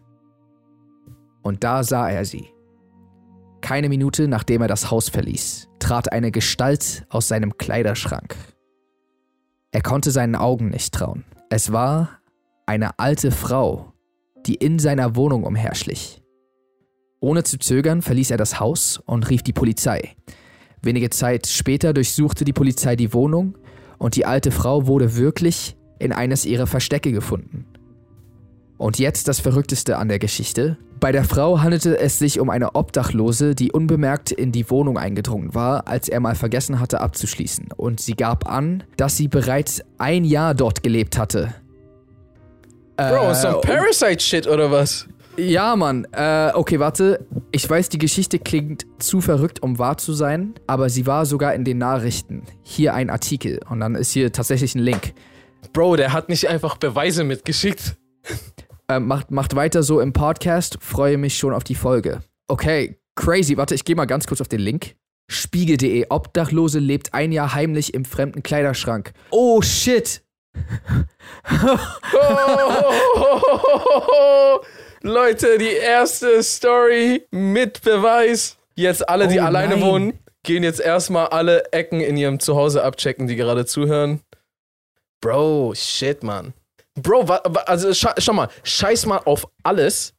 Und 1.41 1.63
da 1.63 1.83
sah 1.83 2.09
er 2.09 2.25
sie. 2.25 2.47
Keine 3.61 3.89
Minute 3.89 4.27
nachdem 4.27 4.61
er 4.61 4.67
das 4.67 4.91
Haus 4.91 5.09
verließ, 5.09 5.69
trat 5.79 6.11
eine 6.11 6.31
Gestalt 6.31 7.05
aus 7.09 7.27
seinem 7.27 7.57
Kleiderschrank. 7.57 8.35
Er 9.71 9.81
konnte 9.81 10.11
seinen 10.11 10.35
Augen 10.35 10.69
nicht 10.69 10.93
trauen. 10.93 11.25
Es 11.49 11.71
war 11.71 12.19
eine 12.65 12.99
alte 12.99 13.31
Frau, 13.31 13.93
die 14.45 14.55
in 14.55 14.79
seiner 14.79 15.15
Wohnung 15.15 15.45
umherschlich. 15.45 16.21
Ohne 17.21 17.43
zu 17.43 17.57
zögern 17.57 18.01
verließ 18.01 18.31
er 18.31 18.37
das 18.37 18.59
Haus 18.59 19.01
und 19.05 19.29
rief 19.29 19.43
die 19.43 19.53
Polizei. 19.53 20.15
Wenige 20.81 21.09
Zeit 21.09 21.47
später 21.47 21.93
durchsuchte 21.93 22.43
die 22.43 22.51
Polizei 22.51 22.97
die 22.97 23.13
Wohnung 23.13 23.57
und 23.97 24.17
die 24.17 24.25
alte 24.25 24.51
Frau 24.51 24.87
wurde 24.87 25.15
wirklich 25.15 25.77
in 25.99 26.11
eines 26.11 26.45
ihrer 26.45 26.67
Verstecke 26.67 27.13
gefunden. 27.13 27.65
Und 28.77 28.99
jetzt 28.99 29.29
das 29.29 29.39
Verrückteste 29.39 29.97
an 29.97 30.09
der 30.09 30.19
Geschichte. 30.19 30.77
Bei 30.99 31.11
der 31.11 31.23
Frau 31.25 31.59
handelte 31.61 31.99
es 31.99 32.17
sich 32.17 32.39
um 32.39 32.49
eine 32.49 32.73
Obdachlose, 32.75 33.53
die 33.53 33.71
unbemerkt 33.71 34.31
in 34.31 34.51
die 34.51 34.69
Wohnung 34.71 34.97
eingedrungen 34.97 35.53
war, 35.53 35.87
als 35.87 36.09
er 36.09 36.19
mal 36.19 36.33
vergessen 36.33 36.79
hatte 36.79 37.01
abzuschließen. 37.01 37.69
Und 37.75 37.99
sie 37.99 38.13
gab 38.13 38.49
an, 38.49 38.83
dass 38.95 39.15
sie 39.15 39.27
bereits 39.27 39.83
ein 39.99 40.23
Jahr 40.23 40.55
dort 40.55 40.81
gelebt 40.81 41.17
hatte. 41.17 41.53
Bro, 42.95 43.31
Äh, 43.31 43.35
some 43.35 43.61
Parasite-Shit 43.61 44.47
oder 44.47 44.71
was? 44.71 45.07
ja, 45.37 45.75
Mann. 45.75 46.07
Äh, 46.13 46.51
okay, 46.55 46.79
warte. 46.79 47.27
Ich 47.51 47.69
weiß, 47.69 47.89
die 47.89 47.99
Geschichte 47.99 48.39
klingt 48.39 48.87
zu 48.97 49.21
verrückt, 49.21 49.61
um 49.61 49.77
wahr 49.77 49.99
zu 49.99 50.13
sein, 50.13 50.55
aber 50.65 50.89
sie 50.89 51.05
war 51.05 51.27
sogar 51.27 51.53
in 51.53 51.63
den 51.63 51.77
Nachrichten. 51.77 52.41
Hier 52.63 52.95
ein 52.95 53.11
Artikel 53.11 53.59
und 53.69 53.79
dann 53.81 53.93
ist 53.93 54.11
hier 54.11 54.31
tatsächlich 54.31 54.73
ein 54.73 54.79
Link. 54.81 55.13
Bro, 55.73 55.97
der 55.97 56.11
hat 56.13 56.27
nicht 56.29 56.47
einfach 56.49 56.77
Beweise 56.77 57.23
mitgeschickt. 57.23 57.97
Äh, 58.89 58.99
macht, 58.99 59.31
macht 59.31 59.55
weiter 59.55 59.83
so 59.83 59.99
im 59.99 60.13
Podcast. 60.13 60.77
Freue 60.81 61.17
mich 61.17 61.37
schon 61.37 61.53
auf 61.53 61.63
die 61.63 61.75
Folge. 61.75 62.21
Okay, 62.47 62.97
crazy. 63.15 63.57
Warte, 63.57 63.75
ich 63.75 63.83
gehe 63.83 63.95
mal 63.95 64.05
ganz 64.05 64.27
kurz 64.27 64.41
auf 64.41 64.47
den 64.47 64.61
Link. 64.61 64.95
Spiegel.de. 65.29 66.05
Obdachlose 66.09 66.79
lebt 66.79 67.13
ein 67.13 67.33
Jahr 67.33 67.53
heimlich 67.53 67.93
im 67.93 68.05
fremden 68.05 68.43
Kleiderschrank. 68.43 69.11
Oh 69.29 69.61
shit. 69.61 70.23
Oh, 72.13 72.91
Leute, 75.01 75.57
die 75.57 75.73
erste 75.73 76.41
Story 76.41 77.25
mit 77.31 77.81
Beweis. 77.81 78.57
Jetzt 78.75 79.07
alle, 79.09 79.27
die 79.27 79.39
Oh 79.39 79.43
alleine 79.43 79.75
nein. 79.75 79.83
wohnen, 79.83 80.19
gehen 80.43 80.63
jetzt 80.63 80.79
erstmal 80.79 81.27
alle 81.27 81.73
Ecken 81.73 81.99
in 81.99 82.15
ihrem 82.15 82.39
Zuhause 82.39 82.83
abchecken, 82.83 83.27
die 83.27 83.35
gerade 83.35 83.65
zuhören. 83.65 84.21
Bro, 85.19 85.73
shit, 85.75 86.23
Mann. 86.23 86.53
Bro, 86.97 87.23
also 87.65 87.93
scha 87.93 88.13
schau 88.17 88.33
mal, 88.33 88.49
scheiß 88.63 89.05
mal 89.05 89.19
auf 89.25 89.47
alles. 89.63 90.13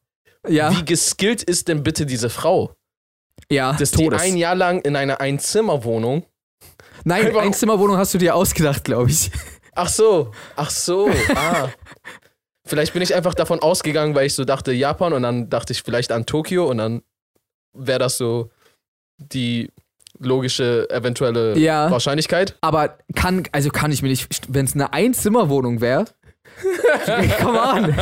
Ja, 0.47 0.71
Wie 0.71 0.85
geskillt 0.85 1.43
ist 1.43 1.69
denn 1.69 1.83
bitte 1.83 2.07
diese 2.07 2.31
Frau? 2.31 2.75
ja, 3.51 3.71
Dass 3.73 3.79
des 3.79 3.91
Todes. 3.93 4.23
die 4.23 4.29
ein 4.29 4.37
Jahr 4.37 4.55
lang 4.55 4.81
in 4.83 4.95
einer 4.97 5.21
Einzimmerwohnung. 5.21 6.25
Nein, 7.05 7.35
Einzimmerwohnung 7.37 7.97
hast 7.97 8.13
du 8.15 8.19
dir 8.19 8.35
ausgedacht, 8.35 8.85
glaube 8.85 9.11
ich. 9.11 9.31
Ach 9.75 9.89
so, 9.89 10.33
ach 10.57 10.71
so, 10.71 11.09
ah. 11.35 11.69
Vielleicht 12.67 12.93
bin 12.93 13.01
ich 13.03 13.15
einfach 13.15 13.35
davon 13.35 13.61
ausgegangen, 13.61 14.15
weil 14.15 14.27
ich 14.27 14.35
so 14.35 14.45
dachte 14.45 14.73
Japan 14.73 15.13
und 15.13 15.23
dann 15.23 15.49
dachte 15.49 15.73
ich 15.73 15.83
vielleicht 15.83 16.13
an 16.13 16.27
Tokio 16.27 16.67
und 16.69 16.79
dann 16.79 17.03
wäre 17.73 17.99
das 18.01 18.19
so 18.19 18.51
die 19.19 19.71
logische 20.19 20.89
eventuelle 20.91 21.57
Ja. 21.59 21.91
Wahrscheinlichkeit. 21.91 22.57
Aber 22.61 22.99
kann, 23.15 23.45
also 23.53 23.71
kann 23.71 23.93
ich 23.93 24.03
mir 24.03 24.09
nicht, 24.09 24.29
wenn 24.49 24.65
es 24.67 24.75
eine 24.75 24.93
Einzimmerwohnung 24.93 25.81
wäre. 25.81 26.07
Come 27.41 27.59
on. 27.61 27.95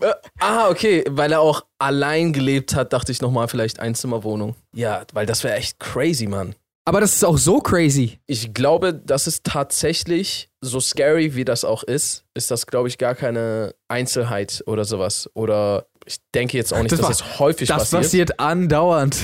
Äh, 0.00 0.12
ah, 0.38 0.68
okay, 0.68 1.04
weil 1.08 1.32
er 1.32 1.40
auch 1.40 1.64
allein 1.78 2.32
gelebt 2.32 2.74
hat, 2.74 2.92
dachte 2.92 3.10
ich 3.10 3.20
nochmal 3.20 3.48
vielleicht 3.48 3.80
Einzimmerwohnung. 3.80 4.54
Ja, 4.72 5.02
weil 5.12 5.26
das 5.26 5.42
wäre 5.42 5.56
echt 5.56 5.80
crazy, 5.80 6.26
Mann. 6.26 6.54
Aber 6.84 7.00
das 7.00 7.14
ist 7.14 7.24
auch 7.24 7.36
so 7.36 7.58
crazy. 7.60 8.18
Ich 8.26 8.54
glaube, 8.54 8.94
das 8.94 9.26
ist 9.26 9.44
tatsächlich, 9.44 10.50
so 10.60 10.80
scary 10.80 11.34
wie 11.34 11.44
das 11.44 11.64
auch 11.64 11.82
ist, 11.82 12.24
ist 12.34 12.50
das, 12.50 12.66
glaube 12.66 12.88
ich, 12.88 12.96
gar 12.96 13.14
keine 13.14 13.74
Einzelheit 13.88 14.62
oder 14.66 14.84
sowas. 14.84 15.28
Oder 15.34 15.86
ich 16.06 16.16
denke 16.34 16.56
jetzt 16.56 16.72
auch 16.72 16.78
nicht, 16.78 16.92
Das 16.92 17.00
dass 17.00 17.04
war- 17.20 17.28
es 17.34 17.38
häufig 17.40 17.68
Das 17.68 17.90
passiert. 17.90 18.02
passiert 18.02 18.40
andauernd. 18.40 19.16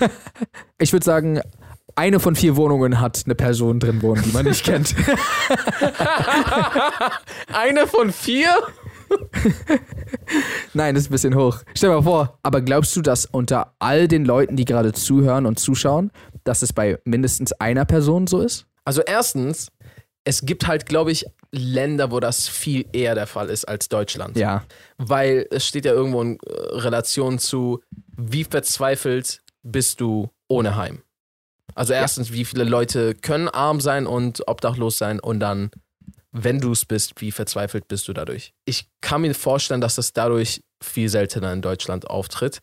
ich 0.78 0.92
würde 0.92 1.04
sagen, 1.04 1.40
eine 1.96 2.20
von 2.20 2.36
vier 2.36 2.56
Wohnungen 2.56 3.00
hat 3.00 3.22
eine 3.24 3.34
Person 3.34 3.80
drin 3.80 4.02
wohnen, 4.02 4.22
die 4.22 4.32
man 4.32 4.44
nicht 4.44 4.64
kennt. 4.64 4.94
Eine 7.52 7.86
von 7.86 8.12
vier? 8.12 8.50
Nein, 10.74 10.94
das 10.94 11.04
ist 11.04 11.10
ein 11.10 11.12
bisschen 11.12 11.34
hoch. 11.34 11.58
Stell 11.74 11.90
dir 11.90 11.96
mal 11.96 12.02
vor. 12.02 12.38
Aber 12.42 12.60
glaubst 12.60 12.94
du, 12.96 13.02
dass 13.02 13.26
unter 13.26 13.74
all 13.78 14.08
den 14.08 14.24
Leuten, 14.24 14.56
die 14.56 14.64
gerade 14.64 14.92
zuhören 14.92 15.46
und 15.46 15.58
zuschauen, 15.58 16.10
dass 16.44 16.62
es 16.62 16.72
bei 16.72 16.98
mindestens 17.04 17.52
einer 17.52 17.84
Person 17.84 18.26
so 18.26 18.40
ist? 18.40 18.66
Also 18.84 19.02
erstens, 19.02 19.68
es 20.24 20.46
gibt 20.46 20.66
halt, 20.66 20.86
glaube 20.86 21.12
ich, 21.12 21.26
Länder, 21.52 22.12
wo 22.12 22.20
das 22.20 22.48
viel 22.48 22.86
eher 22.92 23.14
der 23.14 23.26
Fall 23.26 23.50
ist 23.50 23.66
als 23.66 23.88
Deutschland. 23.88 24.36
Ja. 24.36 24.64
Weil 24.98 25.46
es 25.50 25.66
steht 25.66 25.84
ja 25.84 25.92
irgendwo 25.92 26.22
in 26.22 26.38
Relation 26.44 27.38
zu, 27.38 27.80
wie 28.16 28.44
verzweifelt 28.44 29.42
bist 29.62 30.00
du 30.00 30.30
ohne 30.48 30.76
Heim. 30.76 31.02
Also 31.74 31.92
erstens, 31.92 32.32
wie 32.32 32.44
viele 32.44 32.64
Leute 32.64 33.14
können 33.14 33.48
arm 33.48 33.80
sein 33.80 34.06
und 34.06 34.46
obdachlos 34.48 34.98
sein 34.98 35.20
und 35.20 35.40
dann, 35.40 35.70
wenn 36.32 36.60
du 36.60 36.72
es 36.72 36.84
bist, 36.84 37.20
wie 37.20 37.32
verzweifelt 37.32 37.88
bist 37.88 38.06
du 38.08 38.12
dadurch. 38.12 38.52
Ich 38.64 38.88
kann 39.00 39.22
mir 39.22 39.34
vorstellen, 39.34 39.80
dass 39.80 39.96
das 39.96 40.12
dadurch 40.12 40.62
viel 40.82 41.08
seltener 41.08 41.52
in 41.52 41.62
Deutschland 41.62 42.08
auftritt. 42.08 42.60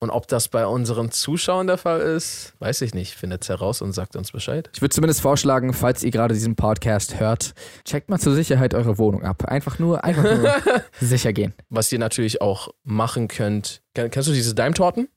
Und 0.00 0.10
ob 0.10 0.26
das 0.26 0.48
bei 0.48 0.66
unseren 0.66 1.12
Zuschauern 1.12 1.68
der 1.68 1.78
Fall 1.78 2.00
ist, 2.00 2.54
weiß 2.58 2.80
ich 2.82 2.92
nicht. 2.92 3.14
Findet 3.14 3.42
es 3.44 3.48
heraus 3.48 3.80
und 3.82 3.92
sagt 3.92 4.16
uns 4.16 4.32
Bescheid. 4.32 4.68
Ich 4.74 4.80
würde 4.82 4.92
zumindest 4.92 5.20
vorschlagen, 5.20 5.72
falls 5.72 6.02
ihr 6.02 6.10
gerade 6.10 6.34
diesen 6.34 6.56
Podcast 6.56 7.20
hört, 7.20 7.54
checkt 7.84 8.10
mal 8.10 8.18
zur 8.18 8.34
Sicherheit 8.34 8.74
eure 8.74 8.98
Wohnung 8.98 9.22
ab. 9.22 9.44
Einfach 9.44 9.78
nur, 9.78 10.02
einfach 10.02 10.24
nur 10.24 10.52
sicher 11.00 11.32
gehen. 11.32 11.54
Was 11.68 11.92
ihr 11.92 12.00
natürlich 12.00 12.40
auch 12.42 12.70
machen 12.82 13.28
könnt. 13.28 13.80
Kenn- 13.94 14.10
Kennst 14.10 14.28
du 14.28 14.32
diese 14.32 14.56
Daimtorten? 14.56 15.08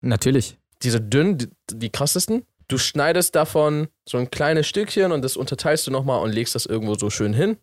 Natürlich. 0.00 0.58
Diese 0.82 1.00
dünnen, 1.00 1.36
die, 1.36 1.48
die 1.70 1.90
krassesten? 1.90 2.46
Du 2.68 2.78
schneidest 2.78 3.34
davon 3.34 3.88
so 4.08 4.18
ein 4.18 4.30
kleines 4.30 4.66
Stückchen 4.66 5.12
und 5.12 5.22
das 5.22 5.36
unterteilst 5.36 5.86
du 5.86 5.90
nochmal 5.90 6.22
und 6.22 6.30
legst 6.32 6.54
das 6.54 6.66
irgendwo 6.66 6.94
so 6.94 7.10
schön 7.10 7.32
hin. 7.34 7.56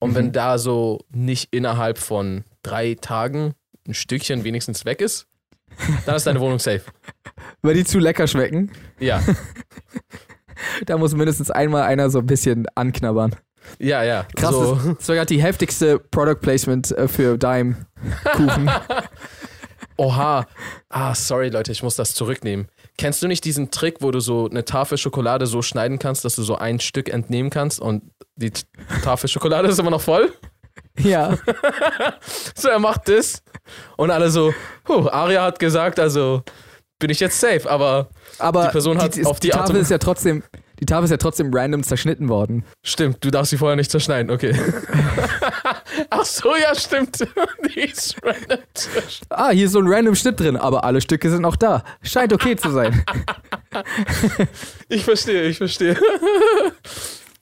Und 0.00 0.10
Mhm. 0.10 0.14
wenn 0.16 0.32
da 0.32 0.58
so 0.58 1.00
nicht 1.10 1.48
innerhalb 1.54 1.98
von 1.98 2.44
drei 2.62 2.94
Tagen 3.00 3.54
ein 3.86 3.94
Stückchen 3.94 4.44
wenigstens 4.44 4.84
weg 4.84 5.00
ist, 5.00 5.26
dann 6.06 6.16
ist 6.16 6.26
deine 6.26 6.40
Wohnung 6.40 6.58
safe. 6.58 6.82
Weil 7.62 7.74
die 7.74 7.84
zu 7.84 7.98
lecker 7.98 8.26
schmecken. 8.26 8.70
Ja, 8.98 9.22
Da 10.86 10.96
muss 10.96 11.14
mindestens 11.14 11.50
einmal 11.50 11.82
einer 11.82 12.10
so 12.10 12.20
ein 12.20 12.26
bisschen 12.26 12.66
anknabbern. 12.74 13.34
ja, 13.78 14.02
ja. 14.04 14.26
Krass, 14.36 14.52
So. 14.54 14.74
das, 14.98 15.08
war 15.08 15.16
gerade 15.16 15.26
die 15.34 15.42
heftigste 15.42 15.98
Product 15.98 16.36
Placement 16.40 16.90
äh, 16.92 17.08
für 17.08 17.36
Dime 17.38 17.86
Kuchen. 18.32 18.70
Oha. 19.96 20.46
Ah, 20.88 21.14
sorry, 21.14 21.48
Leute, 21.50 21.72
ich 21.72 21.82
muss 21.82 21.96
das 21.96 22.14
zurücknehmen. 22.14 22.68
Kennst 22.96 23.22
du 23.22 23.26
nicht 23.28 23.44
diesen 23.44 23.70
Trick, 23.70 23.96
wo 24.00 24.10
du 24.12 24.20
so 24.20 24.48
eine 24.48 24.64
Tafel 24.64 24.98
Schokolade 24.98 25.46
so 25.46 25.62
schneiden 25.62 25.98
kannst, 25.98 26.24
dass 26.24 26.36
du 26.36 26.42
so 26.42 26.56
ein 26.56 26.78
Stück 26.80 27.08
entnehmen 27.08 27.50
kannst 27.50 27.80
und 27.80 28.02
die 28.36 28.52
Tafel 29.02 29.28
Schokolade 29.28 29.68
ist 29.68 29.78
immer 29.80 29.90
noch 29.90 30.00
voll? 30.00 30.32
ja. 30.98 31.36
So, 32.56 32.68
er 32.68 32.78
macht 32.78 33.08
das 33.08 33.42
und 33.96 34.10
alle 34.10 34.30
so, 34.30 34.54
huh, 34.88 35.08
Aria 35.08 35.42
hat 35.44 35.58
gesagt, 35.58 35.98
also 35.98 36.42
bin 37.00 37.10
ich 37.10 37.18
jetzt 37.20 37.38
safe, 37.40 37.68
aber 37.68 38.10
Aber 38.38 38.66
Die 38.66 38.70
Person 38.70 38.98
hat 38.98 39.16
die, 39.16 39.24
auf 39.26 39.40
die 39.40 39.48
die 39.48 39.52
Tafel 39.56 39.76
und- 39.76 39.82
ist 39.82 39.90
ja 39.90 39.98
trotzdem, 39.98 40.42
die 40.80 40.86
Tafel 40.86 41.04
ist 41.04 41.10
ja 41.10 41.16
trotzdem 41.16 41.50
random 41.52 41.82
zerschnitten 41.82 42.28
worden. 42.28 42.64
stimmt, 42.84 43.24
du 43.24 43.30
darfst 43.30 43.50
sie 43.50 43.58
vorher 43.58 43.76
nicht 43.76 43.90
zerschneiden, 43.90 44.30
okay. 44.30 44.56
Ach 46.10 46.24
so, 46.24 46.54
ja, 46.56 46.74
stimmt. 46.74 47.18
Ah, 49.30 49.50
hier 49.50 49.66
ist 49.66 49.72
so 49.72 49.78
ein 49.80 49.86
random 49.88 50.14
Schnitt 50.14 50.38
drin, 50.40 50.56
aber 50.56 50.84
alle 50.84 51.00
Stücke 51.00 51.30
sind 51.30 51.42
noch 51.42 51.56
da. 51.56 51.82
Scheint 52.02 52.32
okay 52.32 52.56
zu 52.56 52.70
sein. 52.70 53.04
Ich 54.88 55.04
verstehe, 55.04 55.44
ich 55.44 55.58
verstehe. 55.58 55.96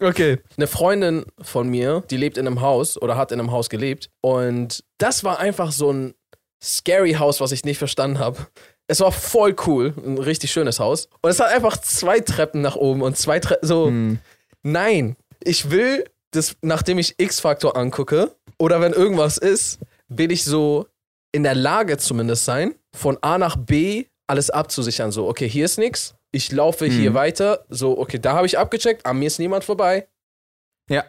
Okay. 0.00 0.40
Eine 0.56 0.66
Freundin 0.66 1.24
von 1.42 1.68
mir, 1.68 2.02
die 2.10 2.16
lebt 2.16 2.36
in 2.36 2.48
einem 2.48 2.60
Haus 2.60 3.00
oder 3.00 3.16
hat 3.16 3.30
in 3.30 3.38
einem 3.38 3.52
Haus 3.52 3.68
gelebt. 3.70 4.10
Und 4.20 4.82
das 4.98 5.22
war 5.22 5.38
einfach 5.38 5.70
so 5.70 5.92
ein 5.92 6.14
scary 6.60 7.12
Haus, 7.12 7.40
was 7.40 7.52
ich 7.52 7.64
nicht 7.64 7.78
verstanden 7.78 8.18
habe. 8.18 8.48
Es 8.88 8.98
war 8.98 9.12
voll 9.12 9.54
cool, 9.66 9.94
ein 10.04 10.18
richtig 10.18 10.50
schönes 10.50 10.80
Haus. 10.80 11.08
Und 11.20 11.30
es 11.30 11.38
hat 11.38 11.52
einfach 11.52 11.76
zwei 11.76 12.18
Treppen 12.18 12.62
nach 12.62 12.74
oben 12.74 13.00
und 13.02 13.16
zwei 13.16 13.38
Treppen. 13.38 13.68
So, 13.68 13.86
Hm. 13.86 14.18
nein, 14.64 15.14
ich 15.44 15.70
will, 15.70 16.04
das, 16.32 16.56
nachdem 16.62 16.98
ich 16.98 17.14
X-Faktor 17.18 17.76
angucke 17.76 18.34
oder 18.62 18.80
wenn 18.80 18.92
irgendwas 18.92 19.38
ist, 19.38 19.80
will 20.08 20.30
ich 20.30 20.44
so 20.44 20.86
in 21.32 21.42
der 21.42 21.56
Lage 21.56 21.98
zumindest 21.98 22.44
sein, 22.44 22.76
von 22.94 23.18
A 23.22 23.38
nach 23.38 23.56
B 23.56 24.04
alles 24.28 24.50
abzusichern. 24.50 25.10
So, 25.10 25.26
okay, 25.28 25.48
hier 25.48 25.64
ist 25.64 25.78
nichts. 25.78 26.14
Ich 26.30 26.52
laufe 26.52 26.86
hier 26.86 27.10
Mhm. 27.10 27.14
weiter. 27.14 27.64
So, 27.68 27.98
okay, 27.98 28.20
da 28.20 28.34
habe 28.34 28.46
ich 28.46 28.56
abgecheckt. 28.58 29.04
An 29.04 29.18
mir 29.18 29.26
ist 29.26 29.40
niemand 29.40 29.64
vorbei. 29.64 30.06
Ja. 30.88 31.04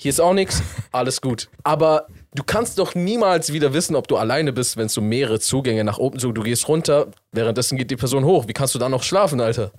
Hier 0.00 0.08
ist 0.10 0.20
auch 0.20 0.34
nichts. 0.34 0.60
Alles 0.92 1.20
gut. 1.20 1.48
Aber 1.62 2.08
du 2.34 2.42
kannst 2.42 2.78
doch 2.80 2.96
niemals 2.96 3.52
wieder 3.52 3.72
wissen, 3.72 3.94
ob 3.94 4.08
du 4.08 4.16
alleine 4.16 4.52
bist, 4.52 4.76
wenn 4.76 4.86
es 4.86 4.94
so 4.94 5.00
mehrere 5.00 5.38
Zugänge 5.38 5.84
nach 5.84 5.98
oben 5.98 6.18
so 6.18 6.32
Du 6.32 6.42
gehst 6.42 6.66
runter, 6.66 7.06
währenddessen 7.30 7.78
geht 7.78 7.90
die 7.92 7.96
Person 7.96 8.24
hoch. 8.24 8.48
Wie 8.48 8.52
kannst 8.52 8.74
du 8.74 8.80
da 8.80 8.88
noch 8.88 9.04
schlafen, 9.04 9.40
Alter? 9.40 9.70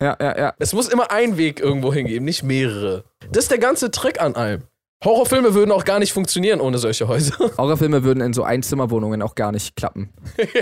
Ja, 0.00 0.16
ja, 0.20 0.38
ja. 0.38 0.54
Es 0.58 0.72
muss 0.72 0.88
immer 0.88 1.10
ein 1.10 1.36
Weg 1.36 1.60
irgendwo 1.60 1.92
hingeben, 1.92 2.24
nicht 2.24 2.42
mehrere. 2.42 3.04
Das 3.30 3.44
ist 3.44 3.50
der 3.50 3.58
ganze 3.58 3.90
Trick 3.90 4.20
an 4.20 4.34
allem. 4.34 4.62
Horrorfilme 5.04 5.54
würden 5.54 5.72
auch 5.72 5.84
gar 5.84 5.98
nicht 5.98 6.12
funktionieren 6.12 6.60
ohne 6.60 6.78
solche 6.78 7.08
Häuser. 7.08 7.36
Horrorfilme 7.58 8.04
würden 8.04 8.20
in 8.20 8.32
so 8.32 8.44
Einzimmerwohnungen 8.44 9.20
auch 9.22 9.34
gar 9.34 9.50
nicht 9.50 9.74
klappen. 9.74 10.10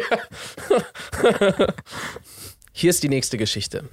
Hier 2.73 2.91
ist 2.91 3.03
die 3.03 3.11
nächste 3.11 3.37
Geschichte. 3.37 3.85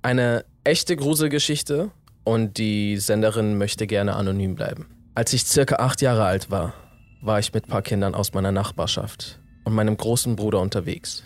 Eine 0.00 0.44
echte 0.64 0.96
Gruselgeschichte 0.96 1.90
und 2.24 2.56
die 2.56 2.96
Senderin 2.96 3.58
möchte 3.58 3.86
gerne 3.86 4.16
anonym 4.16 4.54
bleiben. 4.54 4.86
Als 5.14 5.32
ich 5.34 5.44
circa 5.44 5.76
acht 5.76 6.00
Jahre 6.00 6.24
alt 6.24 6.50
war, 6.50 6.72
war 7.22 7.38
ich 7.38 7.52
mit 7.52 7.66
ein 7.66 7.70
paar 7.70 7.82
Kindern 7.82 8.14
aus 8.14 8.32
meiner 8.32 8.52
Nachbarschaft 8.52 9.40
und 9.64 9.74
meinem 9.74 9.96
großen 9.96 10.36
Bruder 10.36 10.60
unterwegs. 10.60 11.24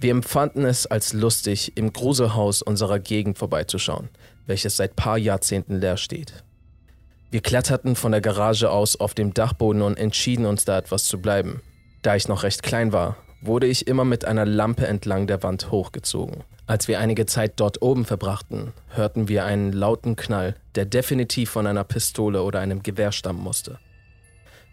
Wir 0.00 0.12
empfanden 0.12 0.64
es 0.64 0.86
als 0.86 1.12
lustig, 1.12 1.72
im 1.76 1.92
Gruselhaus 1.92 2.62
unserer 2.62 3.00
Gegend 3.00 3.36
vorbeizuschauen, 3.36 4.10
welches 4.46 4.76
seit 4.76 4.94
paar 4.94 5.18
Jahrzehnten 5.18 5.80
leer 5.80 5.96
steht. 5.96 6.44
Wir 7.30 7.42
kletterten 7.42 7.94
von 7.94 8.12
der 8.12 8.22
Garage 8.22 8.70
aus 8.70 8.96
auf 8.96 9.12
dem 9.12 9.34
Dachboden 9.34 9.82
und 9.82 9.98
entschieden 9.98 10.46
uns 10.46 10.64
da 10.64 10.78
etwas 10.78 11.04
zu 11.04 11.20
bleiben. 11.20 11.60
Da 12.00 12.16
ich 12.16 12.26
noch 12.26 12.42
recht 12.42 12.62
klein 12.62 12.92
war, 12.92 13.16
wurde 13.42 13.66
ich 13.66 13.86
immer 13.86 14.06
mit 14.06 14.24
einer 14.24 14.46
Lampe 14.46 14.86
entlang 14.86 15.26
der 15.26 15.42
Wand 15.42 15.70
hochgezogen. 15.70 16.42
Als 16.66 16.88
wir 16.88 17.00
einige 17.00 17.26
Zeit 17.26 17.54
dort 17.56 17.82
oben 17.82 18.06
verbrachten, 18.06 18.72
hörten 18.88 19.28
wir 19.28 19.44
einen 19.44 19.72
lauten 19.72 20.16
Knall, 20.16 20.56
der 20.74 20.86
definitiv 20.86 21.50
von 21.50 21.66
einer 21.66 21.84
Pistole 21.84 22.42
oder 22.42 22.60
einem 22.60 22.82
Gewehr 22.82 23.12
stammen 23.12 23.42
musste. 23.42 23.78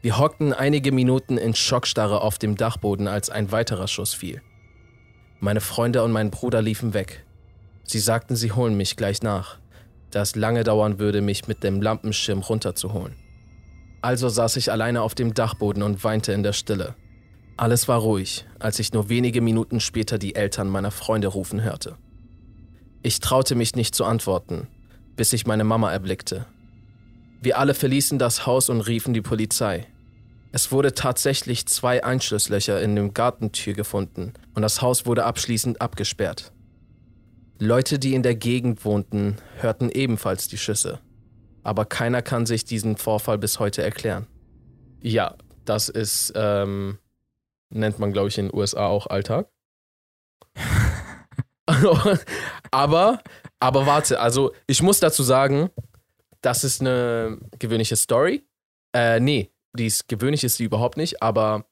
Wir 0.02 0.18
hockten 0.18 0.54
einige 0.54 0.92
Minuten 0.92 1.38
in 1.38 1.56
Schockstarre 1.56 2.22
auf 2.22 2.38
dem 2.38 2.56
Dachboden, 2.56 3.08
als 3.08 3.30
ein 3.30 3.52
weiterer 3.52 3.88
Schuss 3.88 4.14
fiel. 4.14 4.42
Meine 5.40 5.62
Freunde 5.62 6.04
und 6.04 6.12
mein 6.12 6.32
Bruder 6.32 6.62
liefen 6.62 6.94
weg. 6.94 7.26
Sie 7.84 8.00
sagten, 8.00 8.36
sie 8.36 8.52
holen 8.52 8.78
mich 8.78 8.96
gleich 8.96 9.24
nach, 9.24 9.58
da 10.16 10.22
es 10.22 10.38
lange 10.38 10.64
dauern 10.64 10.98
würde, 10.98 11.20
mich 11.20 11.50
mit 11.50 11.62
dem 11.62 11.82
Lampenschirm 11.82 12.40
runterzuholen. 12.40 13.18
Also 14.02 14.30
saß 14.30 14.56
ich 14.56 14.72
alleine 14.72 15.02
auf 15.02 15.14
dem 15.14 15.34
Dachboden 15.34 15.84
und 15.84 16.06
weinte 16.06 16.32
in 16.32 16.42
der 16.42 16.54
Stille. 16.54 16.96
Alles 17.58 17.90
war 17.90 18.00
ruhig, 18.00 18.46
als 18.58 18.80
ich 18.80 18.94
nur 18.94 19.10
wenige 19.10 19.42
Minuten 19.42 19.82
später 19.82 20.18
die 20.18 20.36
Eltern 20.36 20.70
meiner 20.70 20.92
Freunde 20.92 21.28
rufen 21.28 21.64
hörte. 21.64 21.98
Ich 23.02 23.20
traute 23.20 23.56
mich 23.56 23.76
nicht 23.76 23.94
zu 23.94 24.06
antworten, 24.06 24.70
bis 25.18 25.34
ich 25.34 25.48
meine 25.48 25.66
Mama 25.66 25.92
erblickte. 25.92 26.46
Wir 27.42 27.60
alle 27.60 27.74
verließen 27.74 28.18
das 28.18 28.46
Haus 28.46 28.70
und 28.70 28.80
riefen 28.80 29.14
die 29.14 29.22
Polizei. 29.22 29.86
Es 30.54 30.72
wurde 30.72 30.94
tatsächlich 30.94 31.66
zwei 31.66 32.06
Einschlusslöcher 32.06 32.82
in 32.82 32.96
dem 32.96 33.14
Gartentür 33.14 33.74
gefunden 33.74 34.32
und 34.54 34.62
das 34.62 34.82
Haus 34.82 35.06
wurde 35.06 35.26
abschließend 35.26 35.82
abgesperrt. 35.82 36.54
Leute, 37.60 38.00
die 38.00 38.14
in 38.14 38.24
der 38.24 38.36
Gegend 38.36 38.84
wohnten, 38.84 39.38
hörten 39.60 39.90
ebenfalls 39.90 40.48
die 40.48 40.58
Schüsse. 40.58 41.00
Aber 41.64 41.86
keiner 41.86 42.22
kann 42.22 42.46
sich 42.46 42.66
diesen 42.66 42.98
Vorfall 42.98 43.38
bis 43.38 43.60
heute 43.60 43.82
erklären. 43.82 44.28
Ja, 45.02 45.36
das 45.64 45.90
ist, 45.90 46.34
ähm, 46.36 47.00
nennt 47.70 47.98
man, 47.98 48.12
glaube 48.12 48.28
ich, 48.28 48.38
in 48.38 48.50
den 48.50 48.58
USA 48.58 48.88
auch 48.88 49.08
Alltag. 49.08 49.50
aber, 52.72 53.22
aber 53.60 53.86
warte, 53.86 54.20
also 54.20 54.52
ich 54.68 54.82
muss 54.82 55.00
dazu 55.00 55.24
sagen, 55.24 55.70
das 56.42 56.64
ist 56.64 56.82
eine 56.82 57.40
gewöhnliche 57.58 57.96
Story. 57.96 58.44
Äh, 58.94 59.20
nee, 59.20 59.52
die 59.74 59.88
ist 59.88 60.08
gewöhnlich 60.08 60.44
ist 60.44 60.58
sie 60.58 60.66
überhaupt 60.66 60.98
nicht, 60.98 61.22
aber 61.24 61.66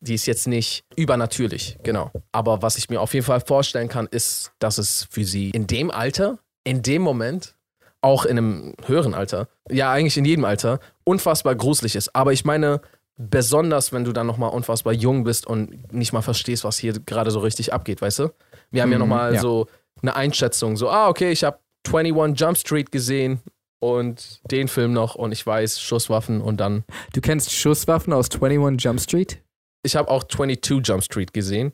die 0.00 0.14
ist 0.14 0.26
jetzt 0.26 0.46
nicht 0.46 0.84
übernatürlich, 0.96 1.78
genau. 1.82 2.10
Aber 2.32 2.62
was 2.62 2.76
ich 2.78 2.88
mir 2.88 3.00
auf 3.00 3.14
jeden 3.14 3.26
Fall 3.26 3.40
vorstellen 3.40 3.88
kann, 3.88 4.06
ist, 4.10 4.52
dass 4.58 4.78
es 4.78 5.06
für 5.10 5.24
sie 5.24 5.50
in 5.50 5.66
dem 5.66 5.90
Alter, 5.90 6.38
in 6.64 6.82
dem 6.82 7.02
Moment, 7.02 7.56
auch 8.00 8.24
in 8.24 8.38
einem 8.38 8.74
höheren 8.86 9.12
Alter, 9.14 9.48
ja 9.68 9.90
eigentlich 9.92 10.16
in 10.16 10.24
jedem 10.24 10.44
Alter, 10.44 10.78
unfassbar 11.04 11.54
gruselig 11.56 11.96
ist. 11.96 12.14
Aber 12.14 12.32
ich 12.32 12.44
meine, 12.44 12.80
besonders 13.16 13.92
wenn 13.92 14.04
du 14.04 14.12
dann 14.12 14.26
nochmal 14.28 14.50
unfassbar 14.50 14.92
jung 14.92 15.24
bist 15.24 15.46
und 15.46 15.92
nicht 15.92 16.12
mal 16.12 16.22
verstehst, 16.22 16.62
was 16.64 16.78
hier 16.78 16.92
gerade 16.92 17.30
so 17.32 17.40
richtig 17.40 17.72
abgeht, 17.72 18.00
weißt 18.00 18.20
du? 18.20 18.28
Wir 18.70 18.82
haben 18.82 18.92
ja 18.92 18.98
Mhm, 18.98 19.02
nochmal 19.02 19.34
ja. 19.34 19.40
so 19.40 19.66
eine 20.00 20.14
Einschätzung, 20.14 20.76
so, 20.76 20.88
ah, 20.88 21.08
okay, 21.08 21.32
ich 21.32 21.42
habe 21.42 21.58
21 21.92 22.38
Jump 22.38 22.56
Street 22.56 22.92
gesehen 22.92 23.40
und 23.80 24.40
den 24.50 24.68
Film 24.68 24.92
noch 24.92 25.16
und 25.16 25.32
ich 25.32 25.44
weiß, 25.44 25.80
Schusswaffen 25.80 26.40
und 26.40 26.58
dann, 26.58 26.84
Du 27.12 27.20
kennst 27.20 27.52
Schusswaffen 27.52 28.12
aus 28.12 28.28
21 28.30 28.84
Jump 28.84 29.00
Street? 29.00 29.42
Ich 29.82 29.96
habe 29.96 30.10
auch 30.10 30.24
22 30.24 30.86
Jump 30.86 31.02
Street 31.04 31.32
gesehen. 31.32 31.72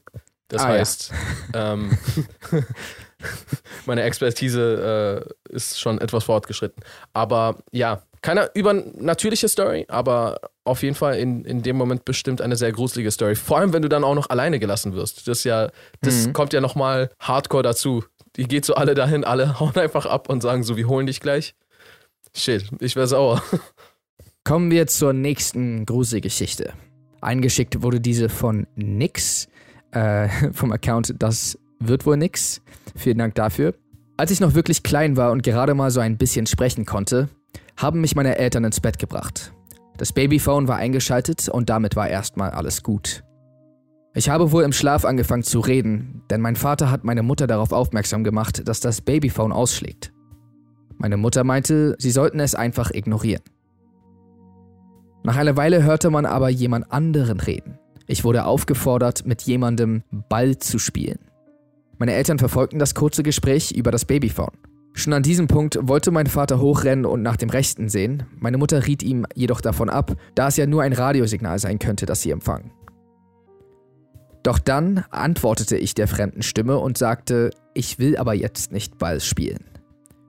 Das 0.48 0.62
Ah, 0.62 0.72
ja. 0.74 0.78
heißt, 0.80 1.12
ähm, 1.54 1.96
meine 3.86 4.02
Expertise 4.02 5.26
äh, 5.50 5.52
ist 5.54 5.80
schon 5.80 6.00
etwas 6.00 6.24
fortgeschritten. 6.24 6.82
Aber 7.12 7.56
ja, 7.72 8.02
keine 8.20 8.50
übernatürliche 8.54 9.48
Story, 9.48 9.86
aber 9.88 10.40
auf 10.64 10.82
jeden 10.82 10.94
Fall 10.94 11.16
in, 11.16 11.44
in 11.44 11.62
dem 11.62 11.76
Moment 11.76 12.04
bestimmt 12.04 12.40
eine 12.40 12.56
sehr 12.56 12.72
gruselige 12.72 13.10
Story. 13.10 13.34
Vor 13.36 13.58
allem, 13.58 13.72
wenn 13.72 13.82
du 13.82 13.88
dann 13.88 14.04
auch 14.04 14.14
noch 14.14 14.30
alleine 14.30 14.58
gelassen 14.58 14.94
wirst. 14.94 15.28
Das 15.28 15.44
ja, 15.44 15.70
das 16.00 16.26
Mhm. 16.26 16.32
kommt 16.32 16.52
ja 16.52 16.60
nochmal 16.60 17.10
hardcore 17.20 17.62
dazu. 17.62 18.04
Die 18.36 18.44
geht 18.48 18.64
so 18.64 18.74
alle 18.74 18.94
dahin, 18.94 19.24
alle 19.24 19.58
hauen 19.60 19.76
einfach 19.76 20.06
ab 20.06 20.28
und 20.28 20.42
sagen 20.42 20.62
so, 20.62 20.76
wir 20.76 20.88
holen 20.88 21.06
dich 21.06 21.20
gleich. 21.20 21.54
Shit, 22.36 22.64
ich 22.80 22.96
wäre 22.96 23.06
sauer. 23.06 23.42
Kommen 24.44 24.70
wir 24.70 24.86
zur 24.88 25.12
nächsten 25.12 25.86
Gruselgeschichte. 25.86 26.72
Eingeschickt 27.24 27.82
wurde 27.82 28.00
diese 28.00 28.28
von 28.28 28.66
Nix, 28.76 29.48
äh, 29.92 30.28
vom 30.52 30.72
Account 30.72 31.14
Das 31.18 31.58
wird 31.80 32.06
wohl 32.06 32.16
nix. 32.16 32.62
Vielen 32.96 33.18
Dank 33.18 33.34
dafür. 33.34 33.74
Als 34.16 34.30
ich 34.30 34.40
noch 34.40 34.54
wirklich 34.54 34.82
klein 34.82 35.16
war 35.16 35.32
und 35.32 35.42
gerade 35.42 35.74
mal 35.74 35.90
so 35.90 36.00
ein 36.00 36.16
bisschen 36.16 36.46
sprechen 36.46 36.84
konnte, 36.84 37.28
haben 37.76 38.00
mich 38.00 38.14
meine 38.14 38.38
Eltern 38.38 38.64
ins 38.64 38.80
Bett 38.80 38.98
gebracht. 38.98 39.52
Das 39.96 40.12
Babyphone 40.12 40.68
war 40.68 40.76
eingeschaltet 40.76 41.48
und 41.48 41.68
damit 41.68 41.96
war 41.96 42.08
erstmal 42.08 42.50
alles 42.50 42.82
gut. 42.82 43.24
Ich 44.14 44.28
habe 44.28 44.52
wohl 44.52 44.62
im 44.62 44.72
Schlaf 44.72 45.04
angefangen 45.04 45.42
zu 45.42 45.58
reden, 45.58 46.22
denn 46.30 46.40
mein 46.40 46.54
Vater 46.54 46.90
hat 46.90 47.02
meine 47.02 47.22
Mutter 47.22 47.48
darauf 47.48 47.72
aufmerksam 47.72 48.22
gemacht, 48.22 48.68
dass 48.68 48.78
das 48.78 49.00
Babyphone 49.00 49.52
ausschlägt. 49.52 50.12
Meine 50.96 51.16
Mutter 51.16 51.42
meinte, 51.42 51.96
sie 51.98 52.12
sollten 52.12 52.38
es 52.38 52.54
einfach 52.54 52.92
ignorieren. 52.92 53.42
Nach 55.26 55.36
einer 55.36 55.56
Weile 55.56 55.82
hörte 55.82 56.10
man 56.10 56.26
aber 56.26 56.50
jemand 56.50 56.92
anderen 56.92 57.40
reden. 57.40 57.78
Ich 58.06 58.24
wurde 58.24 58.44
aufgefordert, 58.44 59.24
mit 59.24 59.40
jemandem 59.42 60.02
Ball 60.10 60.58
zu 60.58 60.78
spielen. 60.78 61.18
Meine 61.96 62.12
Eltern 62.12 62.38
verfolgten 62.38 62.78
das 62.78 62.94
kurze 62.94 63.22
Gespräch 63.22 63.72
über 63.72 63.90
das 63.90 64.04
Babyphone. 64.04 64.52
Schon 64.92 65.14
an 65.14 65.22
diesem 65.22 65.46
Punkt 65.46 65.78
wollte 65.80 66.10
mein 66.10 66.26
Vater 66.26 66.60
hochrennen 66.60 67.06
und 67.06 67.22
nach 67.22 67.38
dem 67.38 67.48
Rechten 67.48 67.88
sehen. 67.88 68.24
Meine 68.38 68.58
Mutter 68.58 68.86
riet 68.86 69.02
ihm 69.02 69.24
jedoch 69.34 69.62
davon 69.62 69.88
ab, 69.88 70.14
da 70.34 70.48
es 70.48 70.58
ja 70.58 70.66
nur 70.66 70.82
ein 70.82 70.92
Radiosignal 70.92 71.58
sein 71.58 71.78
könnte, 71.78 72.04
das 72.04 72.20
sie 72.20 72.30
empfangen. 72.30 72.70
Doch 74.42 74.58
dann 74.58 75.04
antwortete 75.10 75.78
ich 75.78 75.94
der 75.94 76.06
fremden 76.06 76.42
Stimme 76.42 76.78
und 76.78 76.98
sagte, 76.98 77.48
ich 77.72 77.98
will 77.98 78.18
aber 78.18 78.34
jetzt 78.34 78.72
nicht 78.72 78.98
Ball 78.98 79.20
spielen. 79.20 79.64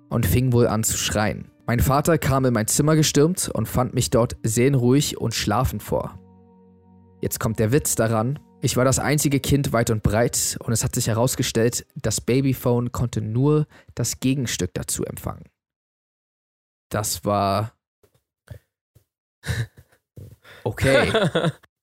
Und 0.08 0.26
fing 0.26 0.54
wohl 0.54 0.68
an 0.68 0.86
zu 0.86 0.98
schreien. 0.98 1.52
Mein 1.68 1.80
Vater 1.80 2.20
kam 2.20 2.46
in 2.46 2.54
mein 2.54 2.68
Zimmer 2.68 2.96
gestürmt 2.96 3.50
und 3.50 3.68
fand 3.68 3.96
mich 3.96 4.12
dort 4.12 4.38
seelenruhig 4.44 5.18
und 5.18 5.34
schlafend 5.34 5.82
vor. 5.82 6.20
Jetzt 7.22 7.40
kommt 7.40 7.58
der 7.58 7.72
Witz 7.72 7.96
daran. 7.96 8.38
Ich 8.62 8.78
war 8.78 8.86
das 8.86 9.00
einzige 9.00 9.40
Kind 9.40 9.74
weit 9.74 9.90
und 9.90 10.04
breit 10.04 10.58
und 10.60 10.74
es 10.74 10.84
hat 10.84 10.94
sich 10.94 11.08
herausgestellt, 11.08 11.88
das 11.96 12.22
Babyphone 12.22 12.92
konnte 12.92 13.22
nur 13.22 13.66
das 13.96 14.20
Gegenstück 14.20 14.76
dazu 14.76 15.04
empfangen. 15.06 15.46
Das 16.90 17.26
war. 17.26 17.74
Okay. 20.64 21.12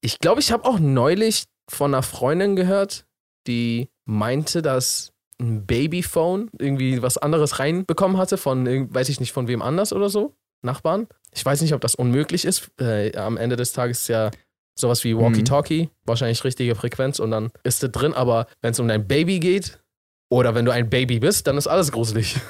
Ich 0.01 0.19
glaube, 0.19 0.41
ich 0.41 0.51
habe 0.51 0.65
auch 0.65 0.81
neulich 0.81 1.45
von 1.69 1.95
einer 1.95 2.03
Freundin 2.03 2.57
gehört, 2.57 3.07
die 3.47 3.91
meinte, 4.05 4.61
dass 4.61 5.13
ein 5.41 5.67
Babyphone 5.67 6.51
irgendwie 6.59 7.03
was 7.03 7.19
anderes 7.19 7.59
reinbekommen 7.59 8.17
hatte 8.17 8.37
von, 8.37 8.67
weiß 8.95 9.09
ich 9.09 9.21
nicht, 9.21 9.33
von 9.33 9.49
wem 9.49 9.63
anders 9.63 9.93
oder 9.93 10.09
so, 10.09 10.35
Nachbarn. 10.63 11.09
Ich 11.33 11.45
weiß 11.45 11.63
nicht, 11.63 11.75
ob 11.75 11.81
das 11.81 11.95
unmöglich 11.95 12.45
ist. 12.45 12.71
Äh, 12.81 13.17
am 13.17 13.37
Ende 13.37 13.57
des 13.57 13.73
Tages 13.73 14.03
ist 14.03 14.09
ja 14.09 14.31
sowas 14.79 15.05
wie 15.05 15.17
Walkie-Talkie, 15.17 15.85
mhm. 15.85 15.91
wahrscheinlich 16.05 16.45
richtige 16.45 16.75
Frequenz 16.75 17.19
und 17.19 17.31
dann 17.31 17.51
ist 17.63 17.83
es 17.83 17.93
drin, 17.93 18.15
aber 18.15 18.47
wenn 18.61 18.73
es 18.73 18.81
um 18.81 18.89
dein 18.89 19.07
Baby 19.07 19.39
geht 19.39 19.83
oder 20.31 20.55
wenn 20.55 20.65
du 20.65 20.73
ein 20.73 20.89
Baby 20.89 21.19
bist, 21.19 21.47
dann 21.47 21.59
ist 21.59 21.67
alles 21.67 21.93
gruselig. 21.93 22.37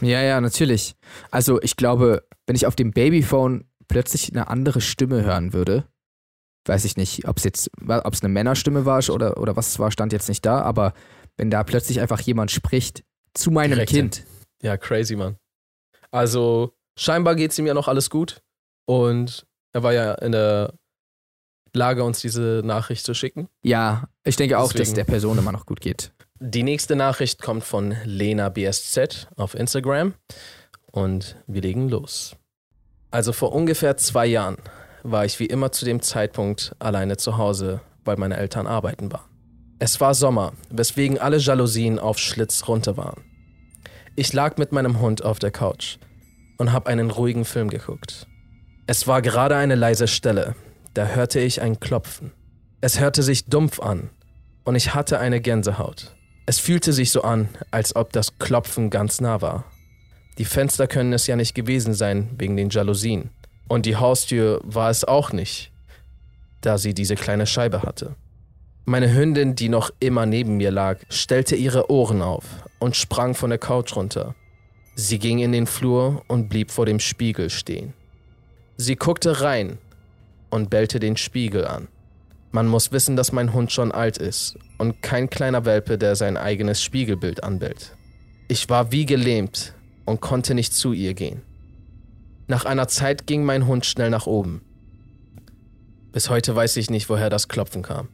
Ja, 0.00 0.20
ja, 0.22 0.40
natürlich. 0.40 0.96
Also 1.30 1.62
ich 1.62 1.76
glaube, 1.76 2.26
wenn 2.46 2.56
ich 2.56 2.66
auf 2.66 2.74
dem 2.74 2.90
Babyphone 2.90 3.68
plötzlich 3.86 4.28
eine 4.32 4.48
andere 4.48 4.80
Stimme 4.80 5.22
hören 5.22 5.52
würde, 5.52 5.84
weiß 6.66 6.84
ich 6.84 6.96
nicht, 6.96 7.28
ob 7.28 7.36
es 7.36 7.44
jetzt, 7.44 7.70
ob 7.86 8.12
es 8.12 8.20
eine 8.22 8.32
Männerstimme 8.32 8.86
war 8.86 9.08
oder, 9.08 9.38
oder 9.38 9.56
was 9.56 9.78
war, 9.78 9.92
stand 9.92 10.12
jetzt 10.12 10.28
nicht 10.28 10.44
da, 10.44 10.62
aber 10.62 10.94
wenn 11.36 11.50
da 11.50 11.64
plötzlich 11.64 12.00
einfach 12.00 12.20
jemand 12.20 12.50
spricht 12.50 13.04
zu 13.34 13.50
meinem 13.50 13.72
Direkt 13.72 13.90
Kind. 13.90 14.16
Hin. 14.16 14.26
Ja, 14.62 14.76
crazy, 14.76 15.16
Mann. 15.16 15.36
Also, 16.10 16.72
scheinbar 16.96 17.34
geht 17.34 17.50
es 17.50 17.58
ihm 17.58 17.66
ja 17.66 17.74
noch 17.74 17.88
alles 17.88 18.08
gut 18.08 18.42
und 18.86 19.46
er 19.72 19.82
war 19.82 19.92
ja 19.92 20.14
in 20.14 20.32
der 20.32 20.74
Lage, 21.72 22.04
uns 22.04 22.20
diese 22.20 22.62
Nachricht 22.64 23.04
zu 23.04 23.14
schicken. 23.14 23.48
Ja, 23.62 24.08
ich 24.22 24.36
denke 24.36 24.58
auch, 24.58 24.72
Deswegen. 24.72 24.84
dass 24.84 24.94
der 24.94 25.04
Person 25.04 25.38
immer 25.38 25.50
noch 25.52 25.66
gut 25.66 25.80
geht. 25.80 26.12
Die 26.38 26.62
nächste 26.62 26.94
Nachricht 26.94 27.42
kommt 27.42 27.64
von 27.64 27.96
Lena 28.04 28.48
BSZ 28.48 29.28
auf 29.36 29.54
Instagram 29.54 30.14
und 30.92 31.36
wir 31.46 31.62
legen 31.62 31.88
los. 31.88 32.36
Also 33.10 33.32
vor 33.32 33.52
ungefähr 33.52 33.96
zwei 33.96 34.26
Jahren 34.26 34.56
war 35.02 35.24
ich 35.24 35.38
wie 35.40 35.46
immer 35.46 35.72
zu 35.72 35.84
dem 35.84 36.00
Zeitpunkt 36.00 36.74
alleine 36.78 37.16
zu 37.16 37.36
Hause, 37.38 37.80
weil 38.04 38.16
meine 38.16 38.36
Eltern 38.36 38.66
arbeiten 38.66 39.12
waren. 39.12 39.28
Es 39.84 40.00
war 40.00 40.14
Sommer, 40.14 40.54
weswegen 40.70 41.18
alle 41.18 41.36
Jalousien 41.36 41.98
auf 41.98 42.18
Schlitz 42.18 42.68
runter 42.68 42.96
waren. 42.96 43.22
Ich 44.16 44.32
lag 44.32 44.56
mit 44.56 44.72
meinem 44.72 44.98
Hund 44.98 45.22
auf 45.22 45.38
der 45.38 45.50
Couch 45.50 45.98
und 46.56 46.72
habe 46.72 46.88
einen 46.88 47.10
ruhigen 47.10 47.44
Film 47.44 47.68
geguckt. 47.68 48.26
Es 48.86 49.06
war 49.06 49.20
gerade 49.20 49.56
eine 49.56 49.74
leise 49.74 50.08
Stelle, 50.08 50.56
da 50.94 51.08
hörte 51.08 51.38
ich 51.38 51.60
ein 51.60 51.80
Klopfen. 51.80 52.32
Es 52.80 52.98
hörte 52.98 53.22
sich 53.22 53.44
dumpf 53.44 53.78
an 53.78 54.08
und 54.64 54.74
ich 54.74 54.94
hatte 54.94 55.18
eine 55.18 55.42
Gänsehaut. 55.42 56.16
Es 56.46 56.58
fühlte 56.58 56.94
sich 56.94 57.10
so 57.10 57.20
an, 57.20 57.50
als 57.70 57.94
ob 57.94 58.10
das 58.10 58.38
Klopfen 58.38 58.88
ganz 58.88 59.20
nah 59.20 59.42
war. 59.42 59.66
Die 60.38 60.46
Fenster 60.46 60.86
können 60.86 61.12
es 61.12 61.26
ja 61.26 61.36
nicht 61.36 61.54
gewesen 61.54 61.92
sein 61.92 62.30
wegen 62.38 62.56
den 62.56 62.70
Jalousien. 62.70 63.28
Und 63.68 63.84
die 63.84 63.96
Haustür 63.96 64.62
war 64.64 64.88
es 64.88 65.04
auch 65.04 65.32
nicht, 65.32 65.72
da 66.62 66.78
sie 66.78 66.94
diese 66.94 67.16
kleine 67.16 67.46
Scheibe 67.46 67.82
hatte. 67.82 68.16
Meine 68.86 69.14
Hündin, 69.14 69.54
die 69.54 69.70
noch 69.70 69.90
immer 69.98 70.26
neben 70.26 70.58
mir 70.58 70.70
lag, 70.70 70.98
stellte 71.08 71.56
ihre 71.56 71.90
Ohren 71.90 72.20
auf 72.20 72.44
und 72.78 72.96
sprang 72.96 73.34
von 73.34 73.48
der 73.48 73.58
Couch 73.58 73.96
runter. 73.96 74.34
Sie 74.94 75.18
ging 75.18 75.38
in 75.38 75.52
den 75.52 75.66
Flur 75.66 76.22
und 76.28 76.50
blieb 76.50 76.70
vor 76.70 76.84
dem 76.84 77.00
Spiegel 77.00 77.48
stehen. 77.48 77.94
Sie 78.76 78.96
guckte 78.96 79.40
rein 79.40 79.78
und 80.50 80.68
bellte 80.68 81.00
den 81.00 81.16
Spiegel 81.16 81.66
an. 81.66 81.88
Man 82.52 82.68
muss 82.68 82.92
wissen, 82.92 83.16
dass 83.16 83.32
mein 83.32 83.54
Hund 83.54 83.72
schon 83.72 83.90
alt 83.90 84.18
ist 84.18 84.58
und 84.76 85.00
kein 85.00 85.30
kleiner 85.30 85.64
Welpe, 85.64 85.96
der 85.96 86.14
sein 86.14 86.36
eigenes 86.36 86.82
Spiegelbild 86.82 87.42
anbellt. 87.42 87.96
Ich 88.48 88.68
war 88.68 88.92
wie 88.92 89.06
gelähmt 89.06 89.74
und 90.04 90.20
konnte 90.20 90.54
nicht 90.54 90.74
zu 90.74 90.92
ihr 90.92 91.14
gehen. 91.14 91.40
Nach 92.48 92.66
einer 92.66 92.86
Zeit 92.86 93.26
ging 93.26 93.44
mein 93.44 93.66
Hund 93.66 93.86
schnell 93.86 94.10
nach 94.10 94.26
oben. 94.26 94.60
Bis 96.12 96.28
heute 96.28 96.54
weiß 96.54 96.76
ich 96.76 96.90
nicht, 96.90 97.08
woher 97.08 97.30
das 97.30 97.48
Klopfen 97.48 97.82
kam. 97.82 98.08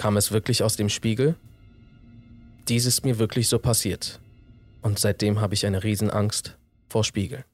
Kam 0.00 0.16
es 0.16 0.32
wirklich 0.32 0.62
aus 0.62 0.76
dem 0.76 0.88
Spiegel? 0.88 1.34
Dies 2.68 2.86
ist 2.86 3.04
mir 3.04 3.18
wirklich 3.18 3.48
so 3.48 3.58
passiert. 3.58 4.18
Und 4.80 4.98
seitdem 4.98 5.42
habe 5.42 5.52
ich 5.52 5.66
eine 5.66 5.84
Riesenangst 5.84 6.56
vor 6.88 7.04
Spiegeln. 7.04 7.44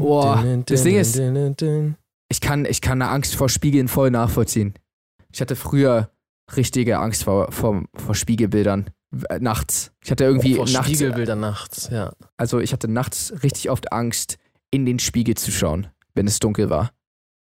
Boah, 0.00 0.44
das 0.66 0.82
Ding 0.82 0.96
ist, 0.96 1.16
ich 2.28 2.40
kann, 2.40 2.64
ich 2.64 2.80
kann 2.80 3.00
eine 3.00 3.12
Angst 3.12 3.36
vor 3.36 3.48
Spiegeln 3.48 3.86
voll 3.86 4.10
nachvollziehen. 4.10 4.74
Ich 5.32 5.40
hatte 5.40 5.54
früher 5.54 6.10
richtige 6.56 6.98
Angst 6.98 7.22
vor, 7.22 7.52
vor, 7.52 7.84
vor 7.94 8.16
Spiegelbildern. 8.16 8.90
Äh, 9.28 9.38
nachts. 9.38 9.92
Ich 10.02 10.10
hatte 10.10 10.24
irgendwie 10.24 10.54
oh, 10.54 10.66
vor 10.66 10.68
nachts. 10.68 10.88
Spiegelbilder 10.88 11.36
nachts, 11.36 11.90
ja. 11.92 12.12
Also 12.38 12.58
ich 12.58 12.72
hatte 12.72 12.88
nachts 12.88 13.32
richtig 13.44 13.70
oft 13.70 13.92
Angst, 13.92 14.38
in 14.72 14.84
den 14.84 14.98
Spiegel 14.98 15.36
zu 15.36 15.52
schauen, 15.52 15.86
wenn 16.14 16.26
es 16.26 16.40
dunkel 16.40 16.70
war. 16.70 16.90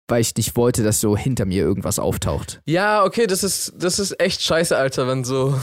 Weil 0.08 0.22
ich 0.22 0.34
nicht 0.36 0.56
wollte, 0.56 0.82
dass 0.82 1.00
so 1.00 1.16
hinter 1.16 1.44
mir 1.44 1.62
irgendwas 1.62 1.98
auftaucht. 1.98 2.60
Ja, 2.66 3.04
okay, 3.04 3.26
das 3.26 3.44
ist, 3.44 3.74
das 3.78 3.98
ist 3.98 4.18
echt 4.20 4.42
scheiße, 4.42 4.76
Alter, 4.76 5.06
wenn 5.06 5.22
so. 5.22 5.60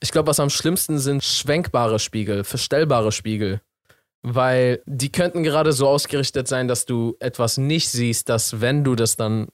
Ich 0.00 0.12
glaube, 0.12 0.28
was 0.28 0.38
am 0.38 0.50
schlimmsten 0.50 0.98
sind 0.98 1.24
schwenkbare 1.24 1.98
Spiegel, 1.98 2.44
verstellbare 2.44 3.10
Spiegel. 3.10 3.60
Weil 4.22 4.82
die 4.86 5.10
könnten 5.10 5.42
gerade 5.42 5.72
so 5.72 5.88
ausgerichtet 5.88 6.48
sein, 6.48 6.68
dass 6.68 6.86
du 6.86 7.16
etwas 7.20 7.56
nicht 7.56 7.90
siehst, 7.90 8.28
dass 8.28 8.60
wenn 8.60 8.84
du 8.84 8.94
das 8.94 9.16
dann 9.16 9.48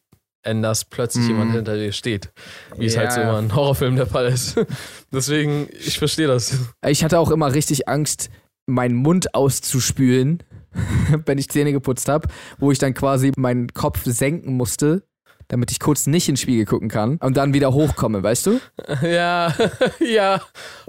änderst, 0.44 0.90
plötzlich 0.90 1.24
mm. 1.24 1.28
jemand 1.28 1.52
hinter 1.52 1.76
dir 1.76 1.92
steht. 1.92 2.30
Wie 2.76 2.87
es 2.87 2.96
halt 2.96 3.12
so 3.12 3.20
immer 3.20 3.38
in 3.38 3.54
Horrorfilmen 3.54 3.96
der 3.96 4.07
Fall 4.07 4.26
ist. 4.26 4.57
Deswegen, 5.12 5.68
ich 5.72 5.98
verstehe 5.98 6.26
das. 6.26 6.59
Ich 6.87 7.02
hatte 7.02 7.18
auch 7.18 7.30
immer 7.30 7.52
richtig 7.52 7.88
Angst, 7.88 8.30
meinen 8.66 8.94
Mund 8.94 9.35
auszuspülen, 9.35 10.42
wenn 11.26 11.38
ich 11.38 11.48
Zähne 11.48 11.72
geputzt 11.72 12.08
habe, 12.08 12.28
wo 12.58 12.70
ich 12.70 12.78
dann 12.78 12.94
quasi 12.94 13.32
meinen 13.37 13.68
Kopf 13.72 14.02
senken 14.04 14.56
musste, 14.56 15.04
damit 15.48 15.70
ich 15.70 15.80
kurz 15.80 16.06
nicht 16.06 16.28
in 16.28 16.34
den 16.34 16.38
Spiegel 16.38 16.64
gucken 16.64 16.88
kann 16.88 17.16
und 17.18 17.37
dann 17.37 17.54
wieder 17.54 17.72
hochkomme, 17.72 18.22
weißt 18.22 18.46
du? 18.46 18.60
Ja, 19.02 19.54
ja, 20.00 20.40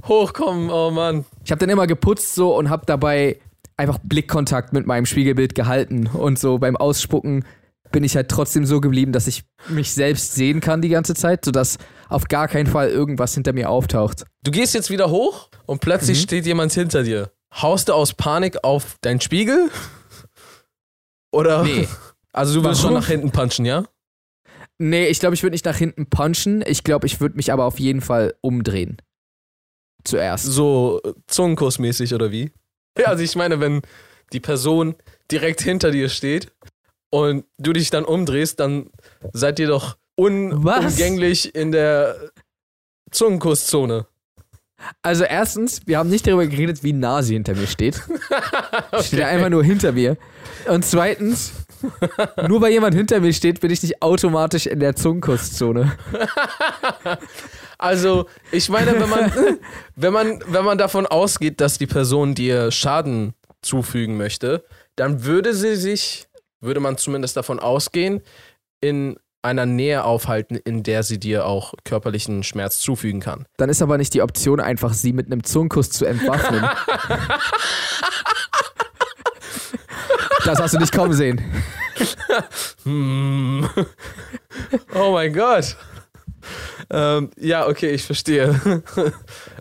hochkommen, 0.07 0.69
oh 0.69 0.91
Mann. 0.91 1.25
Ich 1.43 1.51
habe 1.51 1.59
dann 1.59 1.69
immer 1.69 1.87
geputzt 1.87 2.35
so 2.35 2.55
und 2.55 2.69
habe 2.69 2.85
dabei 2.85 3.39
einfach 3.77 3.99
Blickkontakt 4.03 4.73
mit 4.73 4.85
meinem 4.85 5.05
Spiegelbild 5.05 5.55
gehalten 5.55 6.07
und 6.07 6.39
so 6.39 6.57
beim 6.59 6.77
Ausspucken 6.77 7.43
bin 7.91 8.03
ich 8.03 8.15
halt 8.15 8.29
trotzdem 8.29 8.65
so 8.65 8.81
geblieben, 8.81 9.11
dass 9.11 9.27
ich 9.27 9.43
mich 9.69 9.93
selbst 9.93 10.35
sehen 10.35 10.59
kann 10.59 10.81
die 10.81 10.89
ganze 10.89 11.13
Zeit, 11.13 11.45
sodass 11.45 11.77
auf 12.09 12.25
gar 12.25 12.47
keinen 12.47 12.67
Fall 12.67 12.89
irgendwas 12.89 13.33
hinter 13.33 13.53
mir 13.53 13.69
auftaucht. 13.69 14.25
Du 14.43 14.51
gehst 14.51 14.73
jetzt 14.73 14.89
wieder 14.89 15.09
hoch 15.09 15.49
und 15.65 15.79
plötzlich 15.79 16.19
mhm. 16.19 16.23
steht 16.23 16.45
jemand 16.45 16.73
hinter 16.73 17.03
dir. 17.03 17.31
Haust 17.61 17.89
du 17.89 17.93
aus 17.93 18.13
Panik 18.13 18.63
auf 18.63 18.97
deinen 19.01 19.21
Spiegel? 19.21 19.69
Oder? 21.31 21.63
Nee. 21.63 21.87
Also 22.33 22.59
du 22.59 22.67
willst 22.67 22.81
schon 22.81 22.93
nach 22.93 23.07
hinten 23.07 23.31
punchen, 23.31 23.65
ja? 23.65 23.85
Nee, 24.77 25.07
ich 25.07 25.19
glaube, 25.19 25.35
ich 25.35 25.43
würde 25.43 25.53
nicht 25.53 25.65
nach 25.65 25.77
hinten 25.77 26.07
punchen. 26.09 26.63
Ich 26.67 26.83
glaube, 26.83 27.07
ich 27.07 27.21
würde 27.21 27.37
mich 27.37 27.53
aber 27.53 27.63
auf 27.65 27.79
jeden 27.79 28.01
Fall 28.01 28.35
umdrehen. 28.41 28.97
Zuerst. 30.03 30.43
So 30.43 31.01
äh, 31.03 31.13
Zungenkussmäßig 31.27 32.13
oder 32.13 32.31
wie? 32.31 32.51
Ja, 32.97 33.07
also 33.07 33.23
ich 33.23 33.35
meine, 33.35 33.59
wenn 33.59 33.81
die 34.31 34.39
Person 34.39 34.95
direkt 35.29 35.61
hinter 35.61 35.91
dir 35.91 36.07
steht 36.07 36.53
und 37.09 37.43
du 37.57 37.73
dich 37.73 37.89
dann 37.89 38.05
umdrehst, 38.05 38.61
dann 38.61 38.89
seid 39.33 39.59
ihr 39.59 39.67
doch 39.67 39.97
unumgänglich 40.15 41.53
in 41.55 41.73
der 41.73 42.31
Zungenkusszone. 43.11 44.07
Also 45.01 45.23
erstens, 45.23 45.81
wir 45.85 45.97
haben 45.97 46.09
nicht 46.09 46.27
darüber 46.27 46.47
geredet, 46.47 46.83
wie 46.83 46.93
nah 46.93 47.21
sie 47.21 47.33
hinter 47.33 47.55
mir 47.55 47.67
steht. 47.67 48.01
okay. 48.91 49.03
Steht 49.03 49.21
einfach 49.21 49.49
nur 49.49 49.63
hinter 49.63 49.91
mir. 49.91 50.17
Und 50.67 50.85
zweitens, 50.85 51.53
Nur 52.47 52.61
weil 52.61 52.71
jemand 52.71 52.95
hinter 52.95 53.19
mir 53.19 53.33
steht, 53.33 53.59
bin 53.61 53.71
ich 53.71 53.81
nicht 53.83 54.01
automatisch 54.01 54.65
in 54.65 54.79
der 54.79 54.95
Zungenkusszone. 54.95 55.97
Also, 57.77 58.27
ich 58.51 58.69
meine, 58.69 58.99
wenn 58.99 59.09
man, 59.09 59.31
wenn 59.95 60.13
man, 60.13 60.39
wenn 60.47 60.63
man 60.65 60.77
davon 60.77 61.05
ausgeht, 61.05 61.59
dass 61.59 61.77
die 61.77 61.87
Person 61.87 62.33
dir 62.33 62.71
Schaden 62.71 63.33
zufügen 63.61 64.15
möchte, 64.15 64.63
dann 64.95 65.25
würde 65.25 65.53
sie 65.53 65.75
sich, 65.75 66.27
würde 66.61 66.79
man 66.79 66.97
zumindest 66.97 67.35
davon 67.35 67.59
ausgehen, 67.59 68.21
in 68.79 69.17
einer 69.45 69.65
Nähe 69.65 70.03
aufhalten, 70.03 70.55
in 70.55 70.83
der 70.83 71.03
sie 71.03 71.19
dir 71.19 71.45
auch 71.45 71.73
körperlichen 71.85 72.43
Schmerz 72.43 72.79
zufügen 72.79 73.21
kann. 73.21 73.45
Dann 73.57 73.69
ist 73.69 73.81
aber 73.81 73.97
nicht 73.97 74.13
die 74.13 74.21
Option, 74.21 74.59
einfach 74.59 74.93
sie 74.93 75.13
mit 75.13 75.27
einem 75.27 75.43
Zungenkuss 75.43 75.89
zu 75.91 76.05
entwaffnen. 76.05 76.63
das 80.45 80.59
hast 80.59 80.73
du 80.73 80.79
nicht 80.79 80.93
kommen 80.93 81.13
sehen. 81.13 81.41
Hm. 82.83 83.69
Oh 84.93 85.11
mein 85.11 85.33
Gott. 85.33 85.75
Ähm, 86.89 87.31
ja, 87.37 87.67
okay, 87.67 87.91
ich 87.91 88.03
verstehe. 88.03 88.83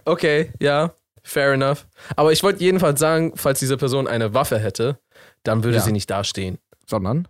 okay, 0.04 0.52
ja, 0.60 0.94
fair 1.22 1.52
enough. 1.52 1.86
Aber 2.16 2.32
ich 2.32 2.42
wollte 2.42 2.60
jedenfalls 2.62 3.00
sagen, 3.00 3.32
falls 3.36 3.60
diese 3.60 3.76
Person 3.76 4.06
eine 4.06 4.34
Waffe 4.34 4.58
hätte, 4.58 4.98
dann 5.42 5.64
würde 5.64 5.78
Ja. 5.78 5.82
sie 5.82 5.92
nicht 5.92 6.10
dastehen. 6.10 6.58
Sondern? 6.86 7.28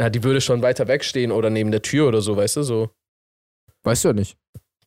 Ja, 0.00 0.10
die 0.10 0.22
würde 0.22 0.40
schon 0.40 0.62
weiter 0.62 0.86
wegstehen 0.86 1.32
oder 1.32 1.50
neben 1.50 1.70
der 1.70 1.82
Tür 1.82 2.08
oder 2.08 2.20
so, 2.20 2.36
weißt 2.36 2.56
du, 2.56 2.62
so. 2.62 2.90
Weißt 3.82 4.04
du 4.04 4.08
ja 4.08 4.14
nicht. 4.14 4.36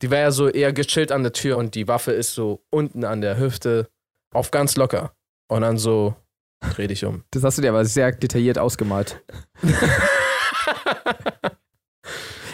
Die 0.02 0.10
wäre 0.10 0.24
ja 0.24 0.32
so 0.32 0.48
eher 0.48 0.74
gechillt 0.74 1.12
an 1.12 1.24
der 1.24 1.34
Tür 1.34 1.58
und 1.58 1.76
die 1.76 1.88
Waffe 1.88 2.12
ist 2.12 2.34
so 2.34 2.64
unten 2.70 3.04
an 3.04 3.22
der 3.22 3.38
Hüfte 3.38 3.90
auf 4.34 4.52
ganz 4.52 4.76
locker. 4.76 5.14
Und 5.50 5.62
dann 5.62 5.78
so 5.78 6.16
dreh 6.62 6.88
dich 6.88 7.04
um. 7.06 7.24
Das 7.32 7.44
hast 7.44 7.58
du 7.58 7.62
dir 7.62 7.70
aber 7.70 7.86
sehr 7.86 8.12
detailliert 8.12 8.58
ausgemalt. 8.58 9.22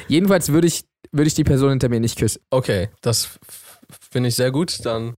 Jedenfalls 0.07 0.51
würde 0.51 0.67
ich, 0.67 0.85
würde 1.11 1.27
ich 1.27 1.35
die 1.35 1.43
Person 1.43 1.69
hinter 1.71 1.89
mir 1.89 1.99
nicht 1.99 2.17
küssen. 2.17 2.41
Okay, 2.49 2.89
das 3.01 3.39
finde 4.11 4.29
ich 4.29 4.35
sehr 4.35 4.51
gut. 4.51 4.85
Dann 4.85 5.15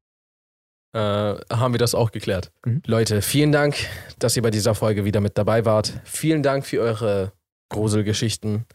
äh, 0.94 1.00
haben 1.00 1.74
wir 1.74 1.78
das 1.78 1.94
auch 1.96 2.12
geklärt. 2.12 2.52
Mhm. 2.66 2.82
Leute, 2.86 3.22
vielen 3.22 3.52
Dank, 3.52 3.76
dass 4.20 4.36
ihr 4.36 4.42
bei 4.42 4.50
dieser 4.52 4.74
Folge 4.76 5.06
wieder 5.06 5.22
mit 5.22 5.38
dabei 5.38 5.66
wart. 5.66 5.94
Vielen 6.04 6.42
Dank 6.44 6.66
für 6.66 6.80
eure 6.82 7.32
Gruselgeschichten. 7.70 8.66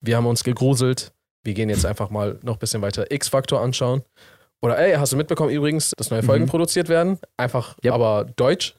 Wir 0.00 0.16
haben 0.16 0.26
uns 0.26 0.44
gegruselt. 0.44 1.12
Wir 1.44 1.54
gehen 1.54 1.68
jetzt 1.68 1.84
einfach 1.84 2.10
mal 2.10 2.38
noch 2.42 2.54
ein 2.56 2.58
bisschen 2.58 2.80
weiter 2.82 3.10
X-Factor 3.10 3.60
anschauen. 3.60 4.02
Oder 4.62 4.78
ey, 4.78 4.94
hast 4.94 5.12
du 5.12 5.16
mitbekommen 5.16 5.50
übrigens, 5.50 5.90
dass 5.96 6.10
neue 6.10 6.22
Folgen 6.22 6.44
Mhm. 6.44 6.48
produziert 6.48 6.88
werden? 6.88 7.18
Einfach, 7.36 7.76
Yep. 7.84 7.92
aber 7.92 8.24
deutsch. 8.36 8.74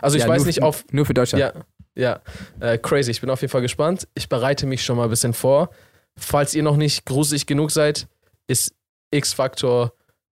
Also 0.00 0.16
ich 0.16 0.24
Ja, 0.24 0.28
weiß 0.28 0.44
nicht 0.46 0.62
auf 0.62 0.84
Nur 0.90 1.06
für 1.06 1.14
Deutschland. 1.14 1.40
ja, 1.40 1.52
ja. 1.94 2.20
Äh, 2.60 2.78
crazy. 2.78 3.10
Ich 3.12 3.20
bin 3.20 3.30
auf 3.30 3.40
jeden 3.40 3.50
Fall 3.52 3.60
gespannt. 3.62 4.08
Ich 4.14 4.28
bereite 4.28 4.66
mich 4.66 4.84
schon 4.84 4.96
mal 4.96 5.04
ein 5.04 5.10
bisschen 5.10 5.32
vor. 5.34 5.70
Falls 6.18 6.54
ihr 6.54 6.62
noch 6.62 6.76
nicht 6.76 7.06
gruselig 7.06 7.46
genug 7.46 7.70
seid, 7.70 8.08
ist 8.48 8.74
X-Factor 9.12 9.92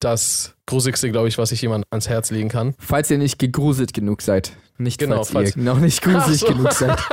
das 0.04 0.54
gruseligste, 0.66 1.10
glaube 1.10 1.28
ich, 1.28 1.38
was 1.38 1.52
ich 1.52 1.60
jemand 1.62 1.84
ans 1.90 2.08
Herz 2.08 2.30
legen 2.30 2.48
kann. 2.48 2.74
Falls 2.78 3.10
ihr 3.10 3.18
nicht 3.18 3.38
gegruselt 3.38 3.92
genug 3.94 4.22
seid. 4.22 4.52
Nicht, 4.78 4.98
Genau, 4.98 5.16
falls, 5.16 5.30
falls- 5.30 5.56
ihr 5.56 5.62
noch 5.62 5.78
nicht 5.78 6.02
gruselig 6.02 6.40
so. 6.40 6.46
genug 6.46 6.72
seid. 6.72 6.98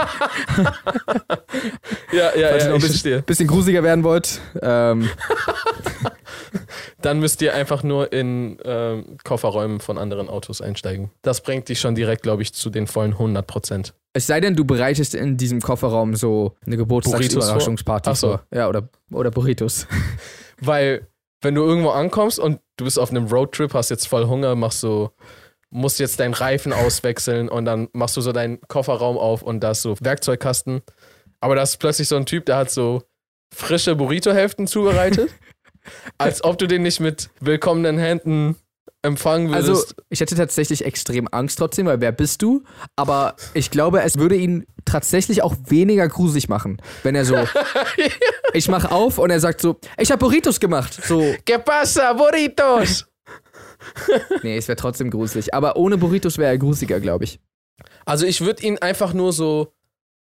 Ja, 2.11 2.35
ja, 2.35 2.49
Falls 2.49 2.63
ihr 2.63 2.67
ja, 2.67 2.67
noch 2.69 2.75
ein 2.75 2.81
bisschen, 2.81 3.23
bisschen 3.23 3.47
gruseliger 3.47 3.83
werden 3.83 4.03
wollt, 4.03 4.39
ähm, 4.61 5.09
Dann 7.01 7.19
müsst 7.19 7.41
ihr 7.41 7.53
einfach 7.55 7.83
nur 7.83 8.11
in 8.11 8.57
ähm, 8.65 9.17
Kofferräumen 9.23 9.79
von 9.79 9.97
anderen 9.97 10.27
Autos 10.27 10.61
einsteigen. 10.61 11.11
Das 11.21 11.41
bringt 11.41 11.69
dich 11.69 11.79
schon 11.79 11.95
direkt, 11.95 12.23
glaube 12.23 12.41
ich, 12.41 12.53
zu 12.53 12.69
den 12.69 12.87
vollen 12.87 13.13
100 13.13 13.45
Prozent. 13.47 13.93
es 14.13 14.27
sei 14.27 14.41
denn, 14.41 14.55
du 14.55 14.65
bereitest 14.65 15.15
in 15.15 15.37
diesem 15.37 15.61
Kofferraum 15.61 16.15
so 16.15 16.55
eine 16.65 16.75
Geburtstagsüberraschungsparty 16.77 18.09
Ach 18.09 18.15
so. 18.15 18.27
vor. 18.29 18.43
Ja, 18.53 18.67
oder, 18.67 18.89
oder 19.11 19.31
Burritos. 19.31 19.87
Weil, 20.59 21.07
wenn 21.41 21.55
du 21.55 21.63
irgendwo 21.63 21.89
ankommst 21.89 22.39
und 22.39 22.59
du 22.77 22.85
bist 22.85 22.99
auf 22.99 23.11
einem 23.11 23.27
Roadtrip, 23.27 23.73
hast 23.73 23.89
jetzt 23.89 24.07
voll 24.07 24.27
Hunger, 24.27 24.55
machst 24.55 24.81
so, 24.81 25.11
musst 25.69 25.99
jetzt 25.99 26.19
deinen 26.19 26.33
Reifen 26.33 26.73
auswechseln 26.73 27.49
und 27.49 27.65
dann 27.65 27.89
machst 27.93 28.17
du 28.17 28.21
so 28.21 28.31
deinen 28.31 28.59
Kofferraum 28.61 29.17
auf 29.17 29.41
und 29.41 29.61
da 29.61 29.71
ist 29.71 29.81
so 29.81 29.95
Werkzeugkasten. 29.99 30.81
Aber 31.39 31.55
da 31.55 31.61
ist 31.61 31.77
plötzlich 31.77 32.07
so 32.07 32.15
ein 32.15 32.25
Typ, 32.25 32.45
der 32.45 32.57
hat 32.57 32.71
so 32.71 33.03
frische 33.53 33.95
Burrito-Hälften 33.95 34.67
zubereitet. 34.67 35.31
als 36.17 36.43
ob 36.43 36.57
du 36.57 36.67
den 36.67 36.83
nicht 36.83 36.99
mit 36.99 37.29
willkommenen 37.39 37.97
Händen 37.97 38.55
empfangen 39.01 39.53
Also, 39.53 39.73
würdest. 39.73 39.95
ich 40.09 40.19
hätte 40.19 40.35
tatsächlich 40.35 40.85
extrem 40.85 41.27
Angst 41.31 41.57
trotzdem, 41.59 41.85
weil 41.85 42.01
wer 42.01 42.11
bist 42.11 42.41
du? 42.41 42.63
Aber 42.95 43.35
ich 43.53 43.71
glaube, 43.71 44.01
es 44.01 44.17
würde 44.17 44.35
ihn 44.35 44.65
tatsächlich 44.85 45.41
auch 45.41 45.55
weniger 45.67 46.07
gruselig 46.07 46.49
machen, 46.49 46.81
wenn 47.03 47.15
er 47.15 47.25
so, 47.25 47.35
ich 48.53 48.67
mach 48.67 48.91
auf 48.91 49.17
und 49.17 49.29
er 49.29 49.39
sagt 49.39 49.61
so, 49.61 49.77
ich 49.97 50.11
habe 50.11 50.19
Burritos 50.19 50.59
gemacht. 50.59 50.99
So, 51.05 51.21
¿Qué 51.45 51.57
pasa, 51.59 52.13
Burritos? 52.13 53.05
nee, 54.43 54.57
es 54.57 54.67
wäre 54.67 54.75
trotzdem 54.75 55.09
gruselig. 55.09 55.53
Aber 55.53 55.77
ohne 55.77 55.97
Burritos 55.97 56.37
wäre 56.37 56.51
er 56.51 56.57
gruseliger, 56.57 56.99
glaube 56.99 57.23
ich. 57.23 57.39
Also 58.05 58.25
ich 58.25 58.41
würde 58.41 58.63
ihn 58.63 58.77
einfach 58.79 59.13
nur 59.13 59.31
so 59.33 59.73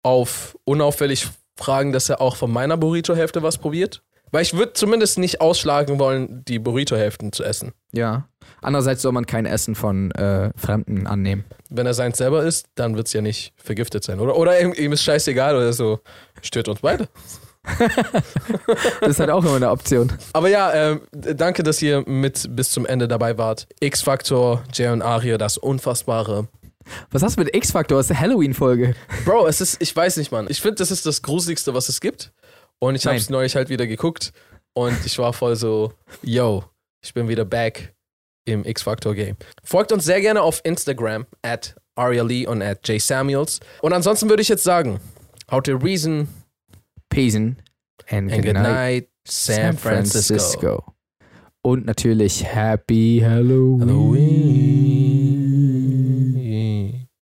auf 0.03 0.57
unauffällig 0.65 1.29
fragen, 1.57 1.93
dass 1.93 2.09
er 2.09 2.21
auch 2.21 2.37
von 2.37 2.51
meiner 2.53 2.77
Burrito-Hälfte 2.77 3.43
was 3.43 3.59
probiert. 3.59 4.03
Weil 4.31 4.43
ich 4.43 4.55
würde 4.55 4.73
zumindest 4.73 5.19
nicht 5.19 5.41
ausschlagen 5.41 5.99
wollen, 5.99 6.45
die 6.47 6.59
Burrito-Hälften 6.59 7.33
zu 7.33 7.45
essen. 7.45 7.73
Ja. 7.93 8.29
Andererseits 8.61 9.03
soll 9.03 9.13
man 9.13 9.27
kein 9.27 9.47
Essen 9.47 9.75
von 9.75 10.11
äh, 10.13 10.51
Fremden 10.57 11.07
annehmen. 11.07 11.45
Wenn 11.71 11.87
er 11.87 11.95
seins 11.95 12.19
selber 12.19 12.45
isst, 12.45 12.67
dann 12.75 12.97
wird 12.97 13.07
es 13.07 13.13
ja 13.13 13.21
nicht 13.21 13.53
vergiftet 13.57 14.05
sein. 14.05 14.21
Oder, 14.21 14.37
oder 14.37 14.61
ihm, 14.61 14.73
ihm 14.73 14.93
ist 14.93 15.03
scheißegal 15.03 15.57
oder 15.57 15.73
so. 15.73 16.01
Stört 16.43 16.69
uns 16.69 16.81
beide. 16.81 17.09
Das 19.01 19.11
ist 19.11 19.21
halt 19.21 19.31
auch 19.31 19.45
immer 19.45 19.57
eine 19.57 19.71
Option. 19.71 20.13
Aber 20.33 20.49
ja, 20.49 20.73
ähm, 20.73 21.03
danke, 21.13 21.63
dass 21.63 21.83
ihr 21.83 22.03
mit 22.07 22.49
bis 22.57 22.71
zum 22.71 22.87
Ende 22.87 23.09
dabei 23.09 23.37
wart. 23.37 23.67
X-Factor, 23.81 24.65
Jay 24.73 24.89
und 24.89 25.03
Aria, 25.03 25.39
das 25.39 25.59
Unfassbare. 25.59 26.49
Was 27.11 27.23
hast 27.23 27.37
du 27.37 27.43
mit 27.43 27.55
X-Factor? 27.55 27.99
Das 27.99 28.07
ist 28.07 28.13
eine 28.13 28.21
Halloween-Folge. 28.21 28.95
Bro, 29.25 29.47
es 29.47 29.61
ist, 29.61 29.81
ich 29.81 29.95
weiß 29.95 30.17
nicht, 30.17 30.33
Mann. 30.33 30.47
Ich 30.49 30.61
finde, 30.61 30.77
das 30.77 30.91
ist 30.91 31.05
das 31.05 31.23
Gruseligste, 31.23 31.75
was 31.75 31.89
es 31.89 32.01
gibt. 32.01 32.33
Und 32.81 32.95
ich 32.95 33.07
habe 33.07 33.17
es 33.17 33.31
neulich 33.31 33.57
halt 33.57 33.69
wieder 33.69 33.87
geguckt 33.87 34.33
und 34.75 34.97
ich 35.05 35.19
war 35.19 35.33
voll 35.33 35.57
so, 35.57 35.93
yo, 36.23 36.65
ich 37.05 37.13
bin 37.15 37.29
wieder 37.29 37.45
back 37.45 37.95
im 38.45 38.65
X-Factor-Game. 38.65 39.37
Folgt 39.65 39.93
uns 39.93 40.05
sehr 40.05 40.21
gerne 40.21 40.43
auf 40.43 40.61
Instagram 40.65 41.27
at 41.43 41.75
Aria 41.97 42.23
Lee 42.23 42.47
und 42.47 42.63
at 42.63 42.87
Jay 42.87 42.99
Samuels. 42.99 43.61
Und 43.83 43.93
ansonsten 43.93 44.29
würde 44.29 44.43
ich 44.43 44.49
jetzt 44.49 44.65
sagen, 44.65 45.01
how 45.51 45.61
to 45.63 45.77
reason 45.77 46.29
Peace 47.11 47.35
and 47.35 47.57
and 48.11 48.31
good 48.31 48.55
night, 48.55 49.09
San 49.27 49.77
Francisco. 49.77 50.85
Und 51.63 51.87
natürlich 51.87 52.45
Happy 52.45 53.21
Halloween. 53.23 53.89
Halloween. 53.89 55.08